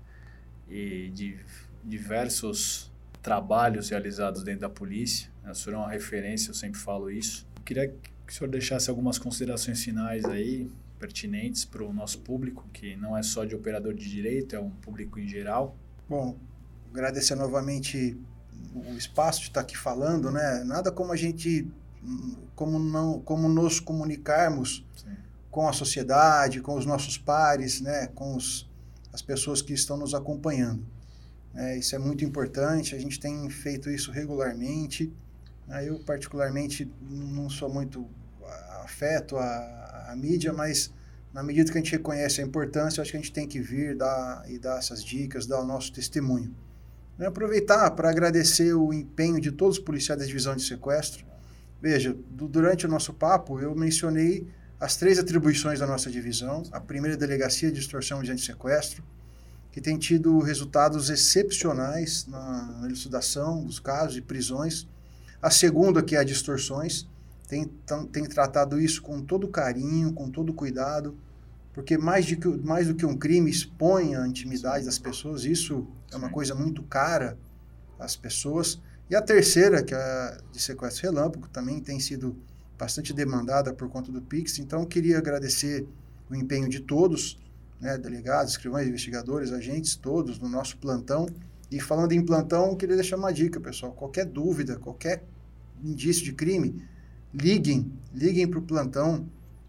e 0.69 1.11
de 1.11 1.39
diversos 1.85 2.91
trabalhos 3.23 3.89
realizados 3.91 4.43
dentro 4.43 4.63
da 4.63 4.69
polícia. 4.69 5.31
Né? 5.43 5.51
O 5.51 5.55
senhor 5.55 5.77
é 5.77 5.79
uma 5.79 5.91
referência, 5.91 6.51
eu 6.51 6.55
sempre 6.55 6.79
falo 6.79 7.11
isso. 7.11 7.47
Eu 7.57 7.63
queria 7.63 7.89
que 7.89 8.33
o 8.33 8.33
senhor 8.33 8.51
deixasse 8.51 8.91
algumas 8.91 9.19
considerações 9.19 9.83
finais 9.83 10.25
aí, 10.25 10.71
pertinentes 10.99 11.65
para 11.65 11.85
o 11.85 11.93
nosso 11.93 12.21
público, 12.21 12.65
que 12.73 12.97
não 12.97 13.17
é 13.17 13.23
só 13.23 13.45
de 13.45 13.55
operador 13.55 13.95
de 13.95 14.09
direito, 14.09 14.57
é 14.57 14.61
um 14.61 14.71
público 14.71 15.21
em 15.21 15.29
geral. 15.29 15.77
Bom, 16.09 16.37
agradecer 16.93 17.35
novamente 17.35 18.17
o 18.75 18.97
espaço 18.97 19.41
de 19.41 19.49
estar 19.49 19.61
aqui 19.61 19.77
falando, 19.77 20.31
né? 20.31 20.63
Nada 20.65 20.93
como 20.93 21.13
a 21.13 21.17
gente, 21.17 21.71
como 22.55 22.79
não, 22.79 23.21
como 23.21 23.49
nos 23.49 23.81
comunicarmos 23.81 24.85
Sim. 24.97 25.17
com 25.51 25.69
a 25.69 25.73
sociedade, 25.73 26.61
com 26.61 26.77
os 26.77 26.85
nossos 26.85 27.17
pares, 27.17 27.81
né? 27.81 28.09
Com 28.09 28.37
os, 28.37 28.69
as 29.13 29.23
pessoas 29.23 29.63
que 29.63 29.73
estão 29.73 29.97
nos 29.97 30.15
acompanhando. 30.15 30.85
É, 31.55 31.79
isso 31.79 31.95
é 31.95 31.99
muito 31.99 32.25
importante, 32.25 32.95
a 32.95 32.99
gente 32.99 33.19
tem 33.19 33.49
feito 33.49 33.91
isso 33.91 34.11
regularmente. 34.11 35.13
Né? 35.67 35.89
Eu, 35.89 35.99
particularmente, 36.01 36.91
não 37.01 37.49
sou 37.49 37.73
muito 37.73 38.07
afeto 38.85 39.37
à, 39.37 40.09
à 40.11 40.17
mídia, 40.17 40.53
mas 40.53 40.93
na 41.33 41.43
medida 41.43 41.71
que 41.71 41.79
a 41.79 41.81
gente 41.81 41.93
reconhece 41.93 42.41
a 42.41 42.45
importância, 42.45 43.03
acho 43.03 43.11
que 43.11 43.17
a 43.17 43.21
gente 43.21 43.33
tem 43.33 43.47
que 43.47 43.61
vir 43.61 43.97
dar, 43.97 44.45
e 44.49 44.59
dar 44.59 44.79
essas 44.79 45.03
dicas, 45.05 45.47
dar 45.47 45.61
o 45.61 45.67
nosso 45.67 45.93
testemunho. 45.93 46.55
Né? 47.19 47.27
Aproveitar 47.27 47.91
para 47.93 48.11
agradecer 48.11 48.75
o 48.75 48.93
empenho 48.93 49.41
de 49.41 49.51
todos 49.53 49.79
os 49.79 49.83
policiais 49.83 50.21
da 50.21 50.27
divisão 50.27 50.55
de 50.55 50.63
sequestro. 50.63 51.25
Veja, 51.81 52.17
do, 52.31 52.49
durante 52.49 52.87
o 52.87 52.89
nosso 52.89 53.13
papo, 53.13 53.61
eu 53.61 53.75
mencionei 53.75 54.47
as 54.79 54.97
três 54.97 55.19
atribuições 55.19 55.81
da 55.81 55.87
nossa 55.87 56.11
divisão. 56.11 56.63
A 56.73 56.81
primeira, 56.81 57.17
delegacia 57.17 57.71
de 57.71 57.81
extorsão 57.81 58.23
de 58.23 58.39
sequestro 58.39 59.03
que 59.77 59.81
tem 59.83 59.99
tido 59.99 60.39
resultados 60.39 61.11
excepcionais 61.11 62.27
na, 62.27 62.79
na 62.81 62.87
elucidação 62.87 63.63
dos 63.63 63.79
casos 63.79 64.17
e 64.17 64.23
prisões. 64.23 64.89
A 65.43 65.51
segunda, 65.51 66.03
que 66.03 66.17
é 66.17 66.19
a 66.19 66.25
distorções, 66.25 67.07
tem, 67.47 67.71
tem 68.11 68.25
tratado 68.25 68.81
isso 68.81 69.03
com 69.03 69.21
todo 69.21 69.47
carinho, 69.47 70.15
com 70.15 70.31
todo 70.31 70.55
cuidado, 70.55 71.15
porque 71.75 71.99
mais, 71.99 72.25
de 72.25 72.37
que, 72.37 72.49
mais 72.49 72.89
do 72.89 72.95
que 72.95 73.05
um 73.05 73.19
crime 73.19 73.51
expõe 73.51 74.17
a 74.17 74.27
intimidade 74.27 74.87
das 74.87 74.99
pessoas, 74.99 75.45
isso 75.45 75.87
é 76.13 76.17
uma 76.17 76.31
coisa 76.31 76.55
muito 76.55 76.83
cara 76.83 77.39
às 77.99 78.17
pessoas. 78.17 78.81
E 79.09 79.15
a 79.15 79.23
terceira, 79.23 79.83
que 79.83 79.95
é 79.95 79.99
a 79.99 80.39
de 80.53 80.61
sequestro 80.61 81.05
relâmpago, 81.05 81.49
também 81.49 81.81
tem 81.81 82.01
sido 82.01 82.37
bastante 82.79 83.13
demandada 83.13 83.73
por 83.73 83.89
conta 83.89 84.11
do 84.11 84.21
Pix. 84.21 84.59
Então, 84.59 84.85
queria 84.85 85.19
agradecer 85.19 85.87
o 86.29 86.35
empenho 86.35 86.69
de 86.69 86.81
todos 86.81 87.39
né, 87.81 87.97
delegados, 87.97 88.53
escrivães, 88.53 88.89
investigadores, 88.89 89.53
agentes, 89.53 89.97
todos 89.97 90.39
no 90.39 90.49
nosso 90.49 90.77
plantão. 90.79 91.27
E 91.71 91.81
falando 91.81 92.13
em 92.13 92.25
plantão, 92.25 92.77
queria 92.77 92.97
deixar 92.97 93.17
uma 93.17 93.33
dica, 93.33 93.61
pessoal. 93.61 93.93
Qualquer 93.93 94.25
dúvida, 94.25 94.77
qualquer 94.77 95.25
indício 95.83 96.25
de 96.25 96.33
crime, 96.33 96.83
liguem, 97.33 97.93
liguem 98.15 98.47
para 98.47 98.59
o 98.59 98.63
plantão 98.63 99.29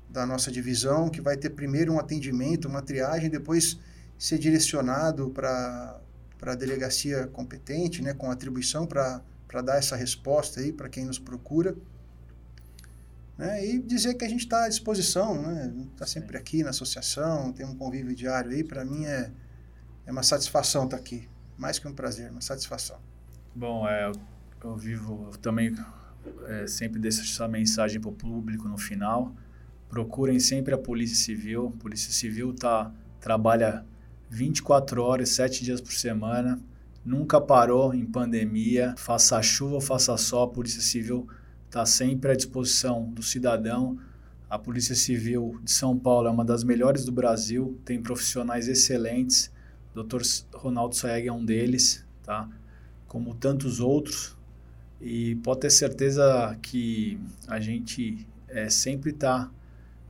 da 0.10 0.26
nossa 0.26 0.52
divisão, 0.52 1.10
que 1.10 1.21
vai 1.21 1.36
ter 1.36 1.50
primeiro 1.50 1.93
um 1.93 2.00
atendimento, 2.00 2.67
uma 2.67 2.82
triagem, 2.82 3.30
depois 3.30 3.78
ser 4.17 4.38
direcionado 4.38 5.30
para 5.30 6.00
a 6.41 6.56
delegacia 6.56 7.28
competente, 7.28 8.02
né, 8.02 8.13
com 8.13 8.30
atribuição 8.30 8.86
para 8.86 9.21
dar 9.63 9.78
essa 9.78 9.95
resposta 9.95 10.60
aí 10.60 10.71
para 10.71 10.89
quem 10.89 11.06
nos 11.06 11.19
procura. 11.19 11.76
Né? 13.38 13.65
E 13.65 13.80
dizer 13.80 14.15
que 14.15 14.26
a 14.26 14.30
gente 14.30 14.41
está 14.41 14.65
à 14.65 14.69
disposição, 14.69 15.39
né? 15.39 15.71
Está 15.93 16.08
sempre 16.08 16.38
aqui 16.38 16.63
na 16.63 16.71
associação, 16.71 17.54
tem 17.54 17.65
um 17.65 17.76
convívio 17.76 18.15
diário 18.15 18.52
aí. 18.52 18.63
Para 18.63 18.84
mim 18.84 19.06
é, 19.06 19.32
é 20.06 20.12
uma 20.12 20.23
satisfação 20.23 20.86
estar 20.86 20.97
tá 20.97 21.04
aqui. 21.04 21.30
Mais 21.58 21.78
que 21.78 21.88
um 21.88 21.93
prazer, 21.93 22.32
uma 22.32 22.41
satisfação. 22.41 23.00
Bom, 23.56 23.88
é, 23.88 24.12
eu 24.63 24.76
vivo 24.76 25.30
eu 25.32 25.38
também 25.38 25.76
é, 26.47 26.67
sempre 26.67 27.00
deixo 27.00 27.21
essa 27.21 27.47
mensagem 27.47 28.02
para 28.02 28.10
o 28.10 28.13
público 28.13 28.67
no 28.67 28.78
final. 28.78 29.36
Procurem 29.88 30.39
sempre 30.39 30.73
a 30.73 30.78
Polícia 30.78 31.15
Civil. 31.15 31.73
A 31.76 31.80
Polícia 31.80 32.12
Civil 32.12 32.54
tá, 32.54 32.91
trabalha 33.19 33.86
24 34.30 35.02
horas, 35.02 35.30
7 35.30 35.63
dias 35.63 35.82
por 35.82 35.94
semana. 35.94 36.60
Nunca 37.04 37.40
parou 37.40 37.94
em 37.94 38.06
pandemia. 38.06 38.94
Faça 38.98 39.42
chuva, 39.42 39.80
faça 39.80 40.16
sol, 40.18 40.44
a 40.44 40.48
Polícia 40.48 40.82
Civil 40.82 41.28
está 41.66 41.86
sempre 41.86 42.32
à 42.32 42.36
disposição 42.36 43.10
do 43.12 43.22
cidadão. 43.22 43.98
A 44.50 44.58
Polícia 44.58 44.96
Civil 44.96 45.60
de 45.63 45.72
São 45.72 45.98
Paulo 45.98 46.28
é 46.28 46.32
uma 46.32 46.46
das 46.46 46.63
melhores 46.63 47.04
do 47.04 47.12
Brasil, 47.12 47.80
tem 47.84 48.02
profissionais 48.02 48.68
excelentes. 48.68 49.52
O 49.94 50.04
Dr. 50.04 50.22
Ronaldo 50.54 50.96
Saeg 50.96 51.28
é 51.28 51.34
um 51.34 51.44
deles, 51.44 52.06
tá? 52.24 52.50
Como 53.08 53.36
tantos 53.36 53.80
outros. 53.80 54.38
E 55.02 55.36
pode 55.38 55.62
ter 55.62 55.70
certeza 55.70 56.58
que 56.62 57.20
a 57.48 57.60
gente 57.60 58.26
é, 58.48 58.70
sempre 58.70 59.12
está 59.12 59.52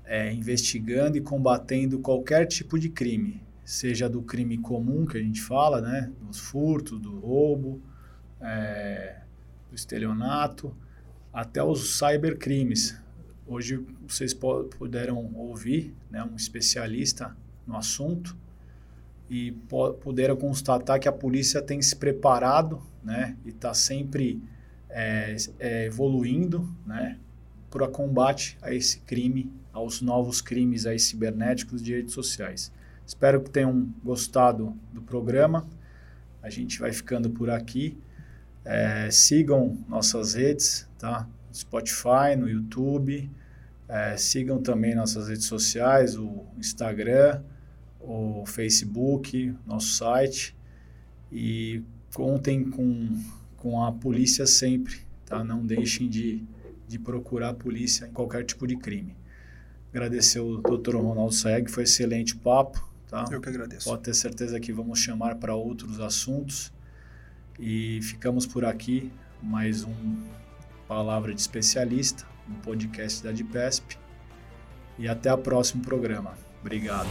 é, 0.05 0.31
investigando 0.31 1.17
e 1.17 1.21
combatendo 1.21 1.99
qualquer 1.99 2.45
tipo 2.45 2.79
de 2.79 2.89
crime, 2.89 3.41
seja 3.67 4.07
do 4.07 4.21
crime 4.21 4.57
comum 4.57 5.05
que 5.05 5.17
a 5.17 5.21
gente 5.21 5.41
fala, 5.41 5.81
né? 5.81 6.09
Dos 6.21 6.39
furtos, 6.39 6.97
do 7.01 7.19
roubo, 7.19 7.81
é, 8.39 9.17
do 9.69 9.75
estelionato 9.75 10.73
até 11.33 11.61
os 11.61 11.97
cybercrimes. 11.97 12.97
Hoje 13.45 13.85
vocês 14.07 14.33
puderam 14.33 15.33
ouvir 15.35 15.93
né, 16.09 16.23
um 16.23 16.37
especialista 16.37 17.35
no 17.65 17.75
assunto 17.75 18.37
e 19.29 19.51
puderam 20.01 20.37
constatar 20.37 20.97
que 20.97 21.09
a 21.09 21.11
polícia 21.11 21.61
tem 21.61 21.81
se 21.81 21.97
preparado 21.97 22.81
né, 23.03 23.35
e 23.45 23.49
está 23.49 23.73
sempre 23.73 24.41
é, 24.89 25.35
é, 25.59 25.85
evoluindo 25.87 26.73
né, 26.85 27.19
para 27.69 27.89
combate 27.89 28.57
a 28.61 28.73
esse 28.73 28.99
crime, 29.01 29.51
aos 29.73 30.01
novos 30.01 30.39
crimes 30.39 30.85
aí 30.85 30.97
cibernéticos 30.97 31.83
de 31.83 31.93
redes 31.93 32.13
sociais. 32.13 32.71
Espero 33.07 33.41
que 33.41 33.49
tenham 33.49 33.87
gostado 34.03 34.77
do 34.91 35.01
programa. 35.01 35.65
A 36.43 36.49
gente 36.49 36.77
vai 36.77 36.91
ficando 36.91 37.29
por 37.29 37.49
aqui. 37.49 37.97
É, 38.65 39.09
sigam 39.09 39.77
nossas 39.87 40.33
redes, 40.33 40.85
tá? 40.99 41.25
Spotify, 41.53 42.35
no 42.37 42.49
YouTube. 42.49 43.31
É, 43.87 44.17
sigam 44.17 44.61
também 44.61 44.93
nossas 44.93 45.29
redes 45.29 45.45
sociais, 45.45 46.17
o 46.17 46.43
Instagram, 46.57 47.41
o 48.01 48.43
Facebook, 48.45 49.55
nosso 49.65 49.87
site. 49.93 50.53
E 51.31 51.81
contem 52.13 52.69
com, 52.69 53.17
com 53.55 53.85
a 53.85 53.91
polícia 53.93 54.45
sempre, 54.45 54.97
tá? 55.25 55.45
Não 55.45 55.65
deixem 55.65 56.09
de, 56.09 56.43
de 56.85 56.99
procurar 56.99 57.49
a 57.51 57.53
polícia 57.53 58.05
em 58.05 58.11
qualquer 58.11 58.43
tipo 58.43 58.67
de 58.67 58.75
crime. 58.75 59.15
Agradecer 59.91 60.41
o 60.41 60.57
Dr. 60.57 60.97
Ronaldo 60.97 61.33
Saeg, 61.33 61.71
foi 61.71 61.83
excelente 61.83 62.35
papo. 62.35 62.96
Tá? 63.07 63.25
Eu 63.31 63.39
que 63.39 63.49
agradeço. 63.49 63.89
Pode 63.89 64.03
ter 64.03 64.13
certeza 64.13 64.59
que 64.59 64.73
vamos 64.73 64.99
chamar 64.99 65.35
para 65.35 65.55
outros 65.55 65.99
assuntos. 65.99 66.71
E 67.59 67.99
ficamos 68.01 68.45
por 68.45 68.65
aqui. 68.65 69.11
Mais 69.41 69.83
um 69.83 70.23
Palavra 70.87 71.33
de 71.33 71.39
Especialista, 71.39 72.25
um 72.49 72.55
podcast 72.55 73.23
da 73.23 73.31
DIPESP. 73.31 73.97
E 74.97 75.07
até 75.07 75.33
o 75.33 75.37
próximo 75.37 75.83
programa. 75.83 76.33
Obrigado. 76.61 77.07